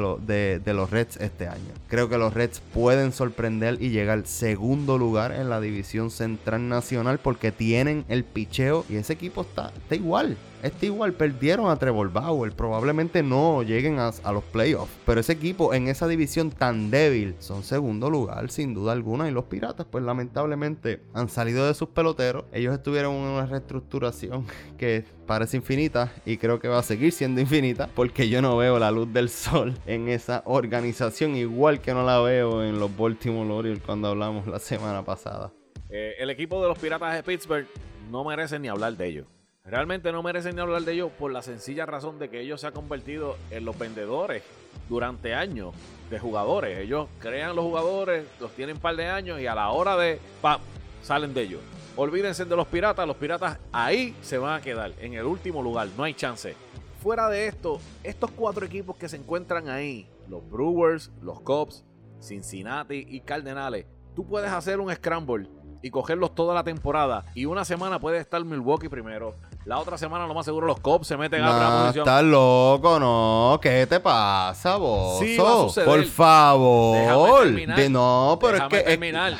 [0.75, 1.73] los Reds este año.
[1.89, 7.19] Creo que los Reds pueden sorprender y llegar segundo lugar en la división central nacional
[7.19, 10.37] porque tienen el picheo y ese equipo está, está igual.
[10.65, 12.53] Este igual perdieron a Trevor Bauer.
[12.53, 14.91] Probablemente no lleguen a, los playoffs.
[15.05, 19.29] Pero ese equipo en esa división tan débil son segundo lugar, sin duda alguna.
[19.29, 22.47] Y los Piratas, pues lamentablemente han salido de sus peloteros.
[22.51, 24.47] Ellos estuvieron en una reestructuración
[24.79, 27.64] que parece infinita y creo que va a seguir siendo infinita
[27.95, 32.21] porque yo no veo la luz del sol en esa organización igual que no la
[32.21, 35.53] veo en los Baltimore Orioles cuando hablamos la semana pasada.
[35.89, 37.67] Eh, el equipo de los Piratas de Pittsburgh
[38.11, 39.27] no merece ni hablar de ellos.
[39.65, 42.67] Realmente no merecen ni hablar de ellos por la sencilla razón de que ellos se
[42.67, 44.43] han convertido en los vendedores
[44.91, 45.75] durante años
[46.11, 46.79] de jugadores.
[46.79, 50.19] Ellos crean los jugadores, los tienen un par de años y a la hora de
[50.43, 50.61] ¡pam!
[51.03, 51.61] salen de ellos.
[51.97, 55.89] Olvídense de los piratas, los piratas ahí se van a quedar, en el último lugar,
[55.97, 56.57] no hay chance.
[57.05, 61.85] Fuera de esto, estos cuatro equipos que se encuentran ahí, los Brewers, los Cubs,
[62.19, 63.85] Cincinnati y Cardenales,
[64.17, 65.51] tú puedes hacer un scramble
[65.83, 67.27] y cogerlos toda la temporada.
[67.35, 69.35] Y una semana puede estar Milwaukee primero.
[69.67, 72.09] La otra semana, lo más seguro, los Cubs se meten a la posición.
[72.09, 73.59] Estás loco, no.
[73.61, 75.19] ¿Qué te pasa, vos?
[75.19, 75.37] Sí,
[75.85, 77.53] Por favor.
[77.53, 78.81] De, no, pero es que.
[78.81, 79.35] terminar.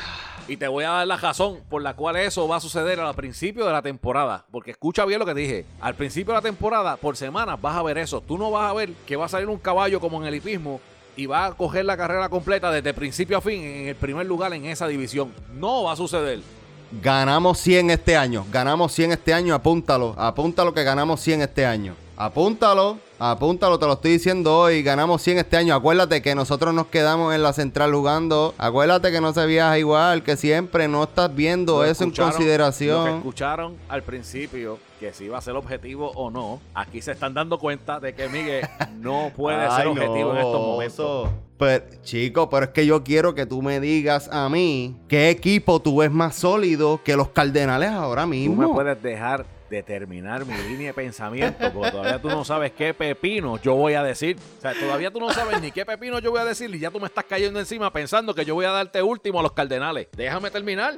[0.47, 3.15] Y te voy a dar la razón por la cual eso va a suceder al
[3.15, 4.45] principio de la temporada.
[4.51, 5.65] Porque escucha bien lo que dije.
[5.81, 8.21] Al principio de la temporada, por semana, vas a ver eso.
[8.21, 10.79] Tú no vas a ver que va a salir un caballo como en el hipismo
[11.15, 14.53] y va a coger la carrera completa desde principio a fin en el primer lugar
[14.53, 15.33] en esa división.
[15.53, 16.41] No va a suceder.
[17.01, 18.45] Ganamos 100 este año.
[18.51, 19.55] Ganamos 100 este año.
[19.55, 20.13] Apúntalo.
[20.15, 21.95] Apúntalo que ganamos 100 este año.
[22.15, 22.99] Apúntalo.
[23.17, 24.83] Apúntalo, te lo estoy diciendo hoy.
[24.83, 25.73] Ganamos 100 este año.
[25.73, 28.53] Acuérdate que nosotros nos quedamos en la central jugando.
[28.57, 32.97] Acuérdate que no se viaja igual, que siempre no estás viendo eso en consideración.
[33.05, 37.13] Lo que escucharon al principio que si va a ser objetivo o no, aquí se
[37.13, 38.65] están dando cuenta de que Miguel
[38.99, 41.29] no puede ser objetivo en estos momentos.
[41.57, 45.79] Pero, chico, pero es que yo quiero que tú me digas a mí qué equipo
[45.79, 48.67] tú ves más sólido que los Cardenales ahora Tú mismo.
[48.67, 52.93] me puedes dejar de terminar mi línea de pensamiento, porque todavía tú no sabes qué
[52.93, 54.37] pepino yo voy a decir.
[54.57, 56.91] O sea, todavía tú no sabes ni qué pepino yo voy a decir y ya
[56.91, 60.07] tú me estás cayendo encima pensando que yo voy a darte último a los Cardenales.
[60.15, 60.95] Déjame terminar.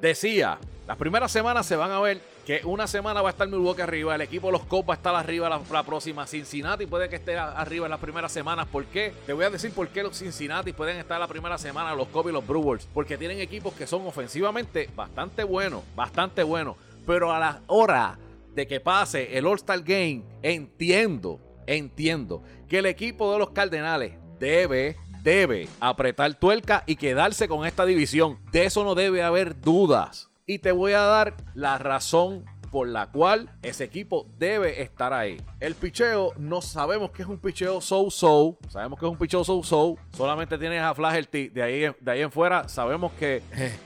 [0.00, 3.82] Decía, las primeras semanas se van a ver que una semana va a estar Milwaukee
[3.82, 7.16] arriba, el equipo de los Cubs va a estar arriba la, próxima, Cincinnati puede que
[7.16, 8.66] esté arriba en las primeras semanas.
[8.66, 9.12] ¿Por qué?
[9.26, 12.30] Te voy a decir por qué los Cincinnati pueden estar la primera semana, los Cubs
[12.30, 16.76] y los Brewers, porque tienen equipos que son ofensivamente bastante buenos, bastante buenos,
[17.10, 18.20] pero a la hora
[18.54, 24.96] de que pase el All-Star Game, entiendo, entiendo que el equipo de los Cardenales debe
[25.24, 28.38] debe apretar tuerca y quedarse con esta división.
[28.52, 30.30] De eso no debe haber dudas.
[30.46, 35.42] Y te voy a dar la razón por la cual ese equipo debe estar ahí.
[35.58, 38.56] El picheo, no sabemos que es un picheo so-so.
[38.68, 39.96] Sabemos que es un picheo so-so.
[40.16, 41.48] Solamente tienes a Flaherty.
[41.48, 43.42] De ahí, de ahí en fuera, sabemos que.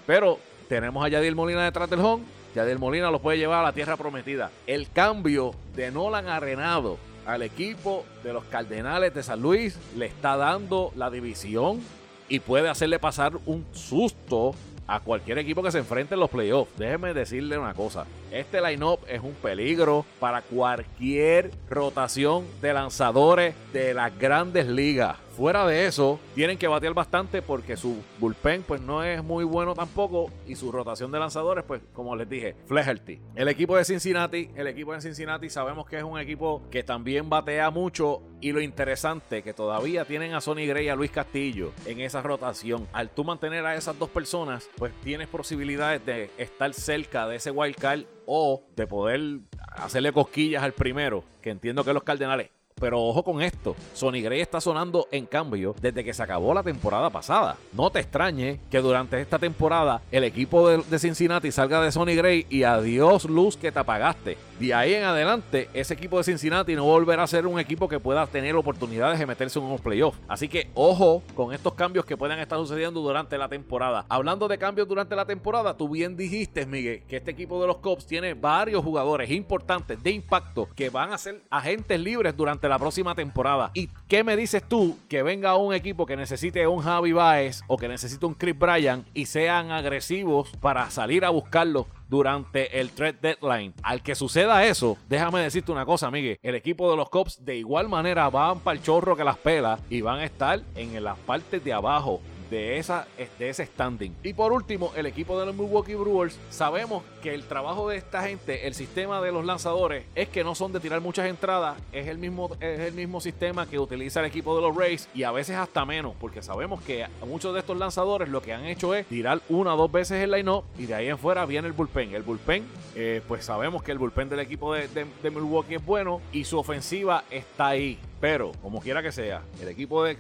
[0.07, 2.23] Pero tenemos a Yadiel Molina detrás del home.
[2.55, 4.51] Yadiel Molina los puede llevar a la tierra prometida.
[4.67, 10.37] El cambio de Nolan Arenado al equipo de los Cardenales de San Luis le está
[10.37, 11.81] dando la división
[12.29, 14.55] y puede hacerle pasar un susto
[14.87, 16.71] a cualquier equipo que se enfrente en los playoffs.
[16.77, 18.05] Déjeme decirle una cosa.
[18.31, 25.17] Este line-up es un peligro para cualquier rotación de lanzadores de las grandes ligas.
[25.37, 29.75] Fuera de eso, tienen que batear bastante porque su bullpen pues no es muy bueno
[29.75, 33.21] tampoco y su rotación de lanzadores pues como les dije, Flaherty.
[33.35, 37.29] El equipo de Cincinnati, el equipo de Cincinnati sabemos que es un equipo que también
[37.29, 41.73] batea mucho y lo interesante que todavía tienen a Sonny Gray y a Luis Castillo
[41.85, 42.87] en esa rotación.
[42.93, 47.51] Al tú mantener a esas dos personas, pues tienes posibilidades de estar cerca de ese
[47.51, 49.41] wild card o de poder
[49.73, 54.41] hacerle cosquillas al primero, que entiendo que los Cardenales pero ojo con esto, Sonny Gray
[54.41, 57.57] está sonando en cambio desde que se acabó la temporada pasada.
[57.73, 62.47] No te extrañe que durante esta temporada el equipo de, Cincinnati salga de Sonny Gray
[62.51, 64.37] y adiós luz que te apagaste.
[64.59, 68.01] De ahí en adelante, ese equipo de Cincinnati no volverá a ser un equipo que
[68.01, 70.19] pueda tener oportunidades de meterse en unos playoffs.
[70.29, 74.05] Así que ojo con estos cambios que puedan estar sucediendo durante la temporada.
[74.09, 77.79] Hablando de cambios durante la temporada, tú bien dijiste, Miguel, que este equipo de los
[77.79, 82.79] Cubs tiene varios jugadores importantes de impacto que van a ser agentes libres durante la
[82.79, 83.71] próxima temporada.
[83.75, 87.77] ¿Y qué me dices tú que venga un equipo que necesite un Javi Baez o
[87.77, 93.19] que necesite un Chris Bryan y sean agresivos para salir a buscarlo durante el trade
[93.21, 93.75] deadline.
[93.83, 96.39] Al que suceda eso, déjame decirte una cosa, Miguel.
[96.43, 99.81] El equipo de los Cubs de igual manera van para el chorro que las pelas
[99.91, 102.21] y van a estar en las partes de abajo
[102.51, 103.07] de, esa,
[103.39, 104.15] de ese standing.
[104.23, 108.23] Y por último, el equipo de los Milwaukee Brewers, sabemos que el trabajo de esta
[108.23, 112.09] gente, el sistema de los lanzadores, es que no son de tirar muchas entradas, es
[112.09, 115.33] el mismo, es el mismo sistema que utiliza el equipo de los Rays y a
[115.33, 119.07] veces hasta menos, porque sabemos que muchos de estos lanzadores lo que han hecho es
[119.07, 122.15] tirar una o dos veces el line-up y de ahí en fuera viene el bullpen.
[122.15, 122.65] El bullpen,
[122.95, 126.59] eh, pues sabemos que el bullpen del equipo de, de Milwaukee es bueno y su
[126.59, 127.99] ofensiva está ahí.
[128.25, 130.17] Pero, como quiera que sea, el equipo de,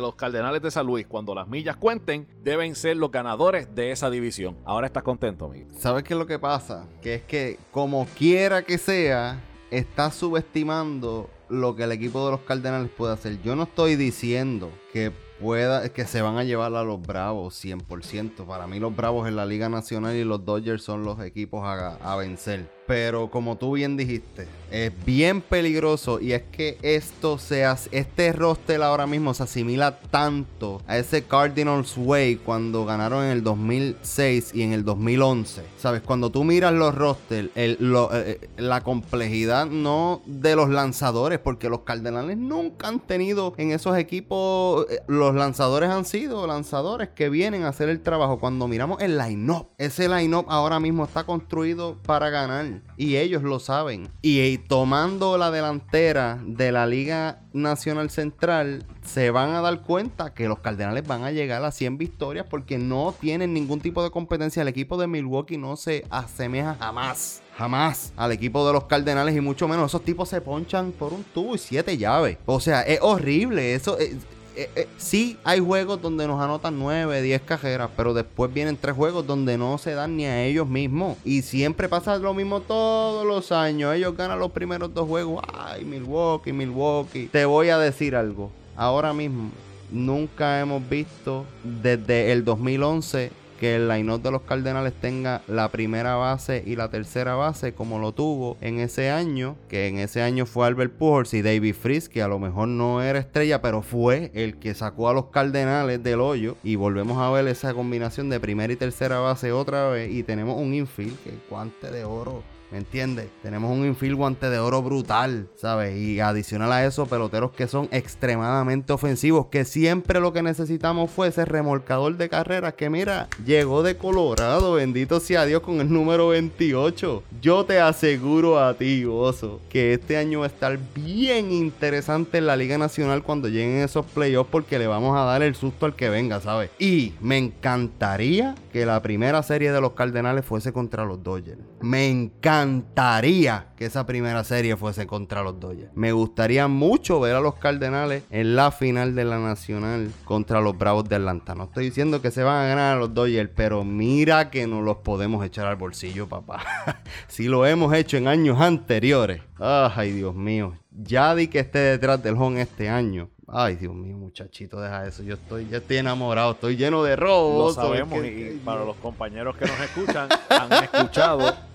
[0.00, 4.08] los Cardenales de San Luis, cuando las millas cuenten, deben ser los ganadores de esa
[4.08, 4.56] división.
[4.64, 5.66] Ahora estás contento, amigo.
[5.76, 6.86] ¿Sabes qué es lo que pasa?
[7.02, 9.40] Que es que, como quiera que sea,
[9.72, 13.42] está subestimando lo que el equipo de los Cardenales puede hacer.
[13.42, 18.46] Yo no estoy diciendo que pueda, que se van a llevar a los Bravos 100%.
[18.46, 22.14] Para mí los Bravos en la Liga Nacional y los Dodgers son los equipos a
[22.14, 22.70] vencer.
[22.90, 28.82] Pero como tú bien dijiste, es bien peligroso y es que esto se este roster
[28.82, 34.62] ahora mismo se asimila tanto a ese Cardinals Way cuando ganaron en el 2006 y
[34.62, 35.62] en el 2011.
[35.78, 41.68] Sabes, cuando tú miras los rosters, lo- eh, la complejidad no de los lanzadores, porque
[41.68, 47.28] los Cardenales nunca han tenido en esos equipos, eh, los lanzadores han sido lanzadores que
[47.28, 48.40] vienen a hacer el trabajo.
[48.40, 53.58] Cuando miramos el line-up, ese line-up ahora mismo está construido para ganar y ellos lo
[53.60, 54.08] saben.
[54.22, 60.48] Y, tomando la delantera de la Liga Nacional Central, se van a dar cuenta que
[60.48, 64.62] los Cardenales van a llegar a 100 victorias porque no tienen ningún tipo de competencia.
[64.62, 67.42] El equipo de Milwaukee no se asemeja jamás.
[67.56, 69.90] Jamás al equipo de los Cardenales y mucho menos.
[69.90, 72.38] Esos tipos se ponchan por un tubo y siete llaves.
[72.46, 73.74] O sea, es horrible.
[73.74, 74.16] Eso es,
[74.60, 78.94] eh, eh, sí hay juegos donde nos anotan 9, 10 cajeras, pero después vienen tres
[78.94, 81.16] juegos donde no se dan ni a ellos mismos.
[81.24, 83.94] Y siempre pasa lo mismo todos los años.
[83.94, 85.42] Ellos ganan los primeros dos juegos.
[85.50, 87.28] Ay, Milwaukee, Milwaukee.
[87.28, 88.50] Te voy a decir algo.
[88.76, 89.50] Ahora mismo,
[89.90, 96.16] nunca hemos visto desde el 2011 que el line-up de los Cardenales tenga la primera
[96.16, 100.46] base y la tercera base como lo tuvo en ese año, que en ese año
[100.46, 104.30] fue Albert Pujols y David Freeze, que a lo mejor no era estrella, pero fue
[104.34, 106.56] el que sacó a los Cardenales del hoyo.
[106.64, 110.56] Y volvemos a ver esa combinación de primera y tercera base otra vez y tenemos
[110.56, 113.28] un infield que guante de oro ¿Me entiendes?
[113.42, 115.96] Tenemos un infield guante de oro brutal, ¿sabes?
[115.96, 121.28] Y adicional a eso, peloteros que son extremadamente ofensivos, que siempre lo que necesitamos fue
[121.28, 126.28] ese remolcador de carreras que, mira, llegó de Colorado, bendito sea Dios, con el número
[126.28, 127.24] 28.
[127.42, 132.46] Yo te aseguro a ti, Oso, que este año va a estar bien interesante en
[132.46, 135.96] la Liga Nacional cuando lleguen esos playoffs porque le vamos a dar el susto al
[135.96, 136.70] que venga, ¿sabes?
[136.78, 141.69] Y me encantaría que la primera serie de los Cardenales fuese contra los Dodgers.
[141.80, 145.90] Me encanta encantaría que esa primera serie fuese contra los Dodgers.
[145.94, 150.76] Me gustaría mucho ver a los Cardenales en la final de la Nacional contra los
[150.76, 151.54] Bravos de Atlanta.
[151.54, 154.82] No estoy diciendo que se van a ganar a los Dodgers, pero mira que no
[154.82, 156.62] los podemos echar al bolsillo, papá.
[157.28, 159.42] si lo hemos hecho en años anteriores.
[159.58, 160.74] Ay, Dios mío.
[160.90, 163.30] Ya di que esté detrás del home este año.
[163.46, 165.22] Ay, Dios mío, muchachito, deja eso.
[165.22, 167.76] Yo estoy, ya estoy enamorado, estoy lleno de robos.
[167.76, 171.69] Lo sabemos y para los compañeros que nos escuchan, han escuchado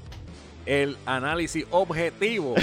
[0.65, 2.55] el análisis objetivo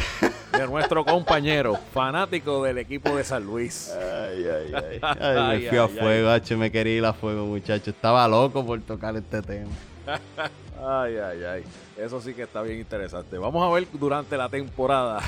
[0.53, 3.91] de nuestro compañero fanático del equipo de San Luis.
[3.91, 5.61] Ay, ay, ay.
[5.63, 7.91] me fui a fuego, H, me quería ir a fuego, muchacho.
[7.91, 9.71] Estaba loco por tocar este tema.
[10.85, 11.65] ay, ay, ay.
[11.97, 13.39] Eso sí que está bien interesante.
[13.39, 15.21] Vamos a ver durante la temporada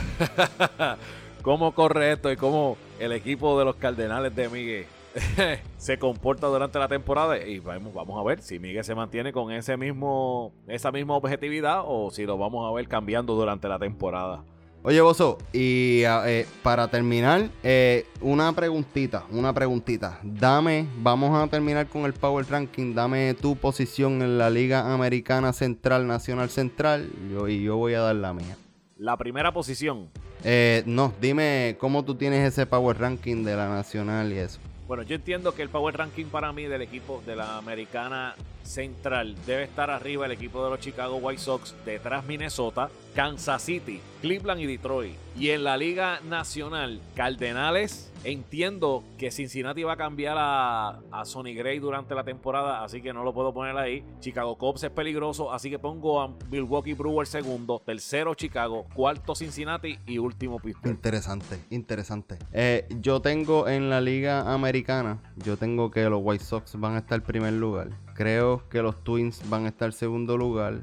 [1.42, 4.86] cómo corre esto y cómo el equipo de los Cardenales de Miguel
[5.76, 9.52] se comporta durante la temporada y vamos, vamos a ver si Miguel se mantiene con
[9.52, 14.44] ese mismo, esa misma objetividad o si lo vamos a ver cambiando durante la temporada.
[14.86, 20.18] Oye, Bozo, y eh, para terminar, eh, una preguntita, una preguntita.
[20.22, 22.94] Dame, vamos a terminar con el Power Ranking.
[22.94, 28.00] Dame tu posición en la Liga Americana Central, Nacional Central, yo, y yo voy a
[28.00, 28.58] dar la mía.
[28.98, 30.10] La primera posición.
[30.44, 34.60] Eh, no, dime cómo tú tienes ese Power Ranking de la Nacional y eso.
[34.86, 39.34] Bueno, yo entiendo que el power ranking para mí del equipo de la americana central
[39.46, 44.60] debe estar arriba el equipo de los Chicago White Sox, detrás Minnesota, Kansas City, Cleveland
[44.60, 45.14] y Detroit.
[45.38, 48.10] Y en la Liga Nacional, Cardenales.
[48.24, 53.12] Entiendo que Cincinnati va a cambiar a, a Sonny Gray durante la temporada, así que
[53.12, 54.02] no lo puedo poner ahí.
[54.20, 59.98] Chicago Cubs es peligroso, así que pongo a Milwaukee Brewers segundo, tercero Chicago, cuarto Cincinnati
[60.06, 60.94] y último Pittsburgh.
[60.94, 62.38] Interesante, interesante.
[62.52, 67.00] Eh, yo tengo en la Liga Americana, yo tengo que los White Sox van a
[67.00, 67.90] estar en primer lugar.
[68.14, 70.80] Creo que los Twins van a estar segundo lugar.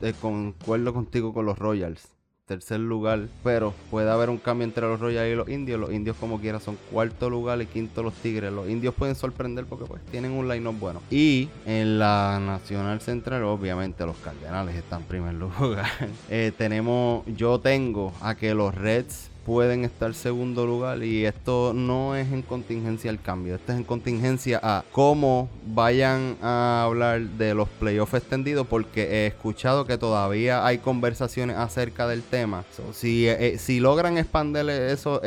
[0.00, 2.14] Eh, concuerdo contigo con los Royals
[2.46, 5.80] tercer lugar, pero puede haber un cambio entre los Royals y los indios.
[5.80, 8.52] Los indios como quiera son cuarto lugar y quinto los Tigres.
[8.52, 11.00] Los indios pueden sorprender porque pues tienen un line-up bueno.
[11.10, 15.86] Y en la Nacional Central, obviamente los Cardenales están en primer lugar.
[16.28, 22.16] Eh, tenemos, yo tengo a que los Reds pueden estar segundo lugar y esto no
[22.16, 27.54] es en contingencia al cambio, esto es en contingencia a cómo vayan a hablar de
[27.54, 32.64] los playoffs extendidos porque he escuchado que todavía hay conversaciones acerca del tema.
[32.92, 35.20] si, eh, si logran expandir eh, eso,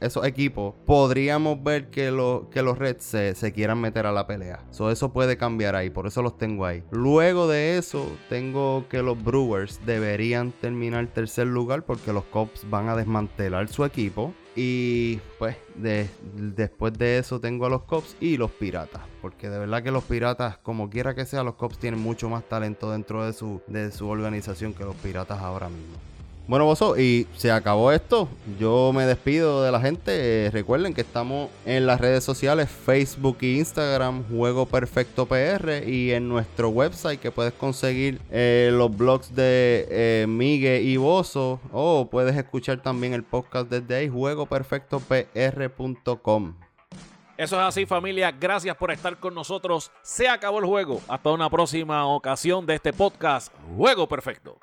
[0.00, 4.60] esos equipos, podríamos ver que, lo, que los Reds se, quieran meter a la pelea.
[4.70, 6.82] eso puede cambiar ahí, por eso los tengo ahí.
[6.90, 12.88] Luego de eso, tengo que los Brewers deberían terminar tercer lugar porque los Cubs van
[12.88, 14.32] a desmantelar desmantelar su equipo.
[14.60, 19.02] Y pues después de eso tengo a los Cops y los Piratas.
[19.22, 22.42] Porque de verdad que los Piratas, como quiera que sea, los Cops tienen mucho más
[22.48, 25.96] talento dentro de su, de su organización que los Piratas ahora mismo.
[26.48, 28.26] Bueno, Bozo, y se acabó esto.
[28.58, 30.46] Yo me despido de la gente.
[30.46, 36.12] Eh, recuerden que estamos en las redes sociales, Facebook e Instagram, Juego Perfecto PR, y
[36.12, 42.08] en nuestro website que puedes conseguir eh, los blogs de eh, Miguel y Bozo, o
[42.10, 46.54] puedes escuchar también el podcast desde ahí, juegoperfectopr.com.
[47.36, 49.92] Eso es así familia, gracias por estar con nosotros.
[50.00, 51.02] Se acabó el juego.
[51.08, 54.58] Hasta una próxima ocasión de este podcast, Juego Perfecto.